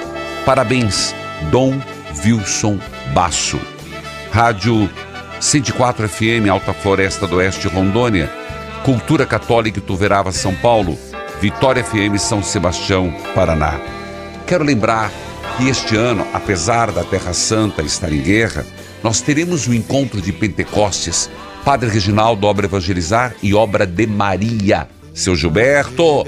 Parabéns, 0.44 1.14
Dom 1.50 1.80
Wilson 2.22 2.78
Basso. 3.14 3.58
Rádio 4.30 4.88
104 5.40 6.06
FM, 6.06 6.50
Alta 6.50 6.74
Floresta 6.74 7.26
do 7.26 7.36
Oeste, 7.36 7.68
Rondônia. 7.68 8.30
Cultura 8.84 9.24
Católica 9.24 9.80
Tuverava, 9.80 10.30
São 10.30 10.54
Paulo. 10.56 10.98
Vitória 11.40 11.82
FM, 11.82 12.18
São 12.18 12.42
Sebastião, 12.42 13.10
Paraná. 13.34 13.80
Quero 14.46 14.62
lembrar 14.62 15.10
que 15.56 15.66
este 15.66 15.96
ano, 15.96 16.26
apesar 16.34 16.92
da 16.92 17.02
Terra 17.02 17.32
Santa 17.32 17.80
estar 17.80 18.12
em 18.12 18.20
guerra, 18.20 18.66
nós 19.02 19.22
teremos 19.22 19.66
o 19.66 19.70
um 19.70 19.74
encontro 19.74 20.20
de 20.20 20.32
Pentecostes. 20.34 21.30
Padre 21.64 21.88
Reginaldo, 21.88 22.46
Obra 22.46 22.66
Evangelizar 22.66 23.34
e 23.42 23.54
Obra 23.54 23.86
de 23.86 24.06
Maria. 24.06 24.86
Seu 25.14 25.34
Gilberto, 25.34 26.24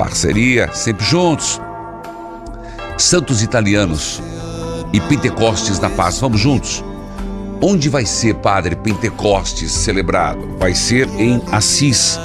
parceria, 0.00 0.70
sempre 0.72 1.04
juntos. 1.04 1.60
Santos 2.96 3.42
Italianos 3.42 4.22
e 4.94 5.00
Pentecostes 5.00 5.78
da 5.78 5.90
Paz, 5.90 6.18
vamos 6.18 6.40
juntos. 6.40 6.82
Onde 7.60 7.90
vai 7.90 8.06
ser, 8.06 8.36
Padre, 8.36 8.74
Pentecostes 8.76 9.70
celebrado? 9.70 10.56
Vai 10.58 10.74
ser 10.74 11.06
em 11.18 11.42
Assis, 11.52 12.18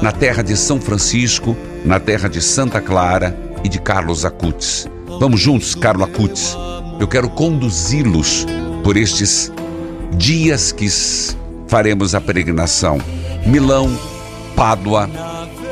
na 0.00 0.10
terra 0.10 0.42
de 0.42 0.56
São 0.56 0.80
Francisco, 0.80 1.54
na 1.84 2.00
terra 2.00 2.30
de 2.30 2.40
Santa 2.40 2.80
Clara 2.80 3.38
e 3.62 3.68
de 3.68 3.78
Carlos 3.78 4.24
Acutis. 4.24 4.88
Vamos 5.20 5.38
juntos, 5.38 5.74
Carlos 5.74 6.08
Acutis. 6.08 6.56
Eu 6.98 7.06
quero 7.06 7.28
conduzi-los 7.28 8.46
por 8.82 8.96
estes 8.96 9.52
dias 10.12 10.72
que 10.72 10.88
faremos 11.68 12.14
a 12.14 12.22
peregrinação. 12.22 12.98
Milão, 13.44 13.94
Pádua, 14.54 15.10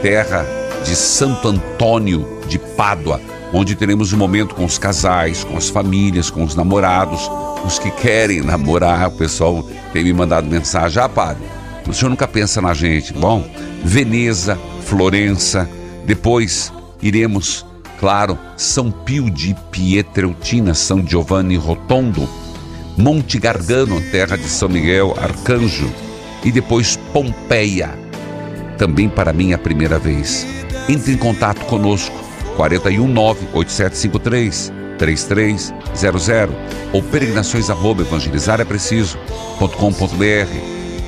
terra 0.03 0.64
de 0.85 0.95
Santo 0.95 1.49
Antônio 1.49 2.41
de 2.47 2.59
Pádua, 2.59 3.21
onde 3.53 3.75
teremos 3.75 4.13
um 4.13 4.19
momento 4.19 4.55
com 4.55 4.65
os 4.65 4.79
casais, 4.79 5.43
com 5.43 5.57
as 5.57 5.69
famílias, 5.69 6.31
com 6.31 6.45
os 6.45 6.55
namorados, 6.55 7.21
os 7.65 7.79
que 7.79 7.91
querem 7.91 8.43
namorar. 8.43 9.09
O 9.09 9.13
pessoal 9.13 9.67
tem 9.93 10.05
me 10.05 10.13
mandado 10.13 10.49
mensagem: 10.49 11.03
Ah, 11.03 11.09
padre, 11.09 11.43
o 11.89 11.93
senhor 11.93 12.11
nunca 12.11 12.29
pensa 12.29 12.61
na 12.61 12.75
gente. 12.75 13.13
Bom, 13.13 13.49
Veneza, 13.83 14.59
Florença, 14.83 15.69
depois 16.07 16.73
iremos, 17.01 17.65
claro, 17.99 18.39
São 18.57 18.91
Pio 18.91 19.31
de 19.31 19.57
Pietreutina, 19.71 20.75
São 20.75 21.07
Giovanni 21.07 21.57
Rotondo, 21.57 22.29
Monte 22.97 23.39
Gargano, 23.39 24.01
terra 24.11 24.37
de 24.37 24.49
São 24.49 24.69
Miguel 24.69 25.15
Arcanjo, 25.21 25.91
e 26.45 26.53
depois 26.53 26.97
Pompeia. 27.13 27.99
Também 28.77 29.09
para 29.09 29.33
mim 29.33 29.53
a 29.53 29.59
primeira 29.59 29.99
vez. 29.99 30.64
Entre 30.89 31.13
em 31.13 31.17
contato 31.17 31.65
conosco, 31.65 32.15
419 32.57 33.49
8753 33.53 34.73
3300 34.99 35.73
ou 36.93 37.03
peregrinações 37.03 37.71
arroba 37.71 38.03
evangelizar 38.03 38.61
é 38.61 38.65
preciso.com.br. 38.65 39.67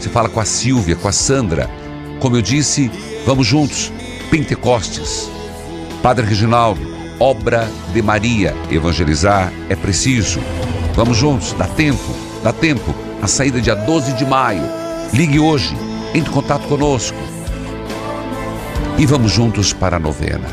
Você 0.01 0.09
fala 0.09 0.29
com 0.29 0.41
a 0.41 0.45
Silvia, 0.45 0.97
com 0.97 1.09
a 1.09 1.13
Sandra. 1.13 1.71
Como 2.21 2.37
eu 2.37 2.43
disse, 2.43 2.91
vamos 3.25 3.47
juntos. 3.47 3.93
Pentecostes. 4.31 5.31
Padre 6.03 6.27
Reginaldo, 6.27 6.81
obra 7.21 7.69
de 7.93 8.03
Maria. 8.03 8.55
Evangelizar 8.71 9.53
é 9.69 9.77
preciso. 9.77 10.41
Vamos 10.95 11.17
juntos, 11.19 11.53
dá 11.53 11.67
tempo, 11.67 12.15
dá 12.43 12.53
tempo. 12.53 12.95
A 13.23 13.27
saída 13.27 13.61
dia 13.61 13.75
12 13.75 14.15
de 14.15 14.25
maio. 14.25 14.63
Ligue 15.13 15.39
hoje, 15.39 15.77
entre 16.15 16.31
em 16.31 16.35
contato 16.35 16.67
conosco. 16.67 17.36
E 18.99 19.05
vamos 19.05 19.31
juntos 19.31 19.75
para 19.75 19.97
a 19.97 20.01
novena. 20.01 20.49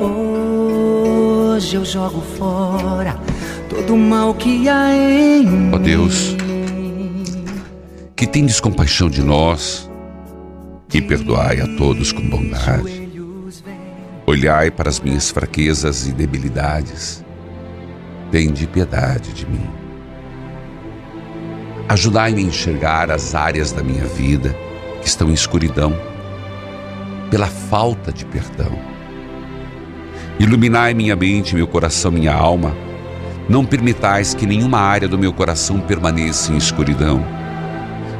Hoje 0.00 1.74
eu 1.74 1.84
jogo 1.84 2.20
fora 2.38 3.18
todo 3.68 3.94
o 3.94 3.98
mal 3.98 4.32
que 4.32 4.68
há 4.68 4.94
em 4.94 5.72
Ó 5.72 5.74
oh 5.74 5.78
Deus, 5.80 6.36
que 8.14 8.28
tendes 8.28 8.60
compaixão 8.60 9.10
de 9.10 9.24
nós 9.24 9.90
e 10.94 11.02
perdoai 11.02 11.60
a 11.60 11.66
todos 11.76 12.12
com 12.12 12.28
bondade. 12.28 13.08
Olhai 14.24 14.70
para 14.70 14.88
as 14.88 15.00
minhas 15.00 15.28
fraquezas 15.28 16.06
e 16.06 16.12
debilidades. 16.12 17.24
Tende 18.30 18.68
piedade 18.68 19.32
de 19.32 19.44
mim. 19.46 19.68
Ajudai-me 21.88 22.44
a 22.44 22.46
enxergar 22.46 23.10
as 23.10 23.34
áreas 23.34 23.72
da 23.72 23.82
minha 23.82 24.04
vida 24.04 24.54
que 25.00 25.08
estão 25.08 25.28
em 25.28 25.34
escuridão 25.34 25.92
pela 27.30 27.46
falta 27.46 28.12
de 28.12 28.24
perdão. 28.24 28.78
Iluminai 30.38 30.94
minha 30.94 31.16
mente, 31.16 31.54
meu 31.54 31.66
coração, 31.66 32.10
minha 32.10 32.32
alma. 32.32 32.74
Não 33.48 33.64
permitais 33.64 34.34
que 34.34 34.46
nenhuma 34.46 34.78
área 34.78 35.08
do 35.08 35.18
meu 35.18 35.32
coração 35.32 35.80
permaneça 35.80 36.52
em 36.52 36.56
escuridão. 36.56 37.24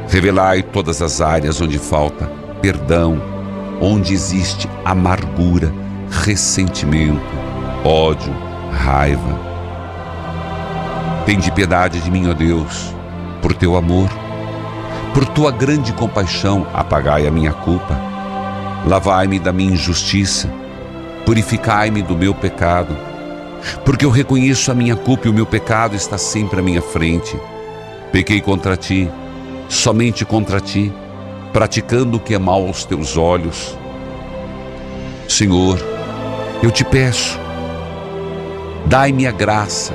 Revelai 0.09 0.61
todas 0.63 1.01
as 1.01 1.21
áreas 1.21 1.61
onde 1.61 1.77
falta 1.77 2.39
perdão, 2.61 3.21
onde 3.79 4.13
existe 4.13 4.67
amargura, 4.83 5.73
ressentimento, 6.09 7.21
ódio, 7.85 8.33
raiva. 8.71 9.39
Tende 11.25 11.51
piedade 11.51 12.01
de 12.01 12.11
mim, 12.11 12.29
ó 12.29 12.33
Deus, 12.33 12.93
por 13.41 13.53
teu 13.53 13.77
amor, 13.77 14.09
por 15.13 15.25
tua 15.25 15.51
grande 15.51 15.93
compaixão, 15.93 16.67
apagai 16.73 17.27
a 17.27 17.31
minha 17.31 17.53
culpa. 17.53 18.08
Lavai-me 18.85 19.39
da 19.39 19.51
minha 19.51 19.73
injustiça, 19.73 20.49
purificai-me 21.25 22.01
do 22.01 22.17
meu 22.17 22.33
pecado, 22.33 22.97
porque 23.85 24.05
eu 24.05 24.09
reconheço 24.09 24.71
a 24.71 24.75
minha 24.75 24.95
culpa 24.95 25.27
e 25.27 25.29
o 25.29 25.33
meu 25.33 25.45
pecado 25.45 25.95
está 25.95 26.17
sempre 26.17 26.59
à 26.59 26.63
minha 26.63 26.81
frente. 26.81 27.37
Pequei 28.11 28.41
contra 28.41 28.77
ti, 28.77 29.09
somente 29.67 30.25
contra 30.25 30.59
ti, 30.59 30.91
praticando 31.51 32.17
o 32.17 32.19
que 32.19 32.33
é 32.33 32.39
mal 32.39 32.65
aos 32.65 32.83
teus 32.85 33.17
olhos. 33.17 33.77
Senhor, 35.27 35.79
eu 36.63 36.71
te 36.71 36.83
peço, 36.83 37.37
dai-me 38.85 39.27
a 39.27 39.31
graça 39.31 39.93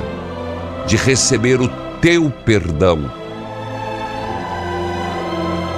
de 0.85 0.95
receber 0.95 1.59
o 1.59 1.67
teu 1.99 2.29
perdão. 2.29 3.24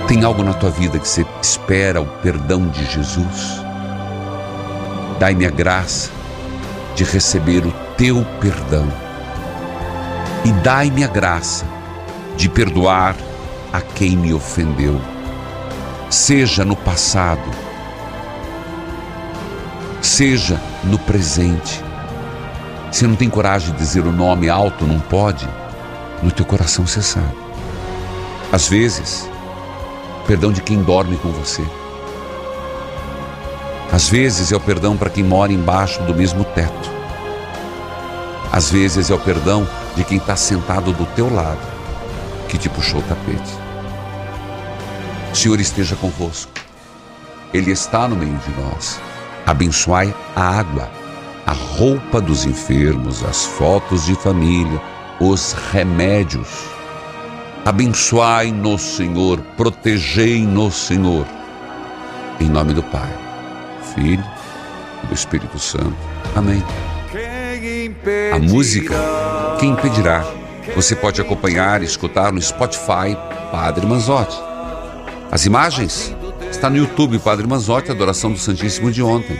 Tem 0.07 0.23
algo 0.23 0.41
na 0.41 0.53
tua 0.53 0.69
vida 0.69 0.97
que 0.97 1.07
você 1.07 1.25
espera 1.41 1.99
o 1.99 2.05
perdão 2.05 2.69
de 2.69 2.85
Jesus? 2.85 3.61
Dai-me 5.19 5.45
a 5.45 5.49
graça 5.49 6.09
de 6.95 7.03
receber 7.03 7.65
o 7.65 7.73
teu 7.97 8.25
perdão. 8.39 8.87
E 10.45 10.51
dai-me 10.63 11.03
a 11.03 11.07
graça 11.07 11.65
de 12.37 12.47
perdoar 12.47 13.17
a 13.73 13.81
quem 13.81 14.15
me 14.15 14.33
ofendeu, 14.33 15.01
seja 16.09 16.63
no 16.63 16.75
passado, 16.75 17.51
seja 20.01 20.57
no 20.85 20.97
presente. 20.99 21.83
Se 22.93 23.05
não 23.05 23.15
tem 23.17 23.29
coragem 23.29 23.73
de 23.73 23.77
dizer 23.77 24.05
o 24.05 24.11
nome 24.11 24.47
alto, 24.47 24.87
não 24.87 25.01
pode, 25.01 25.45
no 26.23 26.31
teu 26.31 26.45
coração 26.45 26.87
você 26.87 27.01
sabe. 27.01 27.35
Às 28.53 28.69
vezes, 28.69 29.29
perdão 30.27 30.51
de 30.51 30.61
quem 30.61 30.83
dorme 30.83 31.15
com 31.17 31.31
você. 31.31 31.63
Às 33.91 34.09
vezes 34.09 34.51
é 34.51 34.55
o 34.55 34.59
perdão 34.59 34.97
para 34.97 35.09
quem 35.09 35.23
mora 35.23 35.53
embaixo 35.53 36.03
do 36.03 36.13
mesmo 36.13 36.43
teto. 36.43 36.91
Às 38.51 38.69
vezes 38.69 39.09
é 39.09 39.15
o 39.15 39.19
perdão 39.19 39.65
de 39.95 40.03
quem 40.03 40.17
está 40.17 40.35
sentado 40.35 40.91
do 40.91 41.05
teu 41.15 41.33
lado, 41.33 41.65
que 42.49 42.57
te 42.57 42.67
puxou 42.67 42.99
o 42.99 43.03
tapete. 43.03 43.53
O 45.31 45.35
Senhor 45.35 45.59
esteja 45.59 45.95
convosco. 45.95 46.51
Ele 47.53 47.71
está 47.71 48.07
no 48.07 48.15
meio 48.15 48.37
de 48.37 48.61
nós. 48.61 48.99
Abençoai 49.45 50.13
a 50.35 50.59
água, 50.59 50.91
a 51.45 51.53
roupa 51.53 52.19
dos 52.19 52.45
enfermos, 52.45 53.23
as 53.23 53.45
fotos 53.45 54.05
de 54.05 54.15
família, 54.15 54.81
os 55.21 55.53
remédios. 55.71 56.76
Abençoai-nos, 57.67 58.81
Senhor, 58.81 59.41
protegei-nos, 59.57 60.73
Senhor. 60.73 61.27
Em 62.39 62.47
nome 62.47 62.73
do 62.73 62.81
Pai, 62.81 63.13
Filho 63.93 64.23
e 65.03 65.07
do 65.07 65.13
Espírito 65.13 65.59
Santo. 65.59 65.93
Amém. 66.33 66.63
A 68.33 68.39
música, 68.39 68.95
quem 69.59 69.71
impedirá? 69.71 70.23
Você 70.77 70.95
pode 70.95 71.19
acompanhar 71.19 71.81
e 71.81 71.85
escutar 71.85 72.31
no 72.31 72.41
Spotify 72.41 73.17
Padre 73.51 73.85
Manzotti. 73.85 74.37
As 75.29 75.45
imagens 75.45 76.15
está 76.49 76.69
no 76.69 76.77
YouTube 76.77 77.19
Padre 77.19 77.45
Manzotti, 77.45 77.91
Adoração 77.91 78.31
do 78.31 78.39
Santíssimo 78.39 78.93
de 78.93 79.03
ontem. 79.03 79.37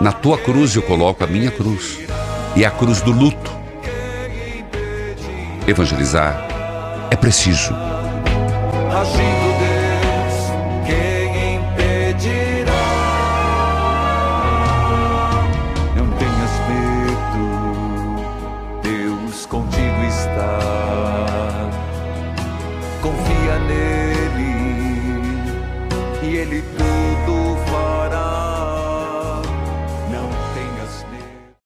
Na 0.00 0.10
tua 0.10 0.38
cruz 0.38 0.74
eu 0.74 0.82
coloco 0.82 1.22
a 1.22 1.26
minha 1.28 1.52
cruz 1.52 2.00
e 2.56 2.64
a 2.64 2.70
cruz 2.72 3.00
do 3.00 3.12
luto. 3.12 3.52
Evangelizar 5.68 6.53
é 7.10 7.16
preciso. 7.16 7.74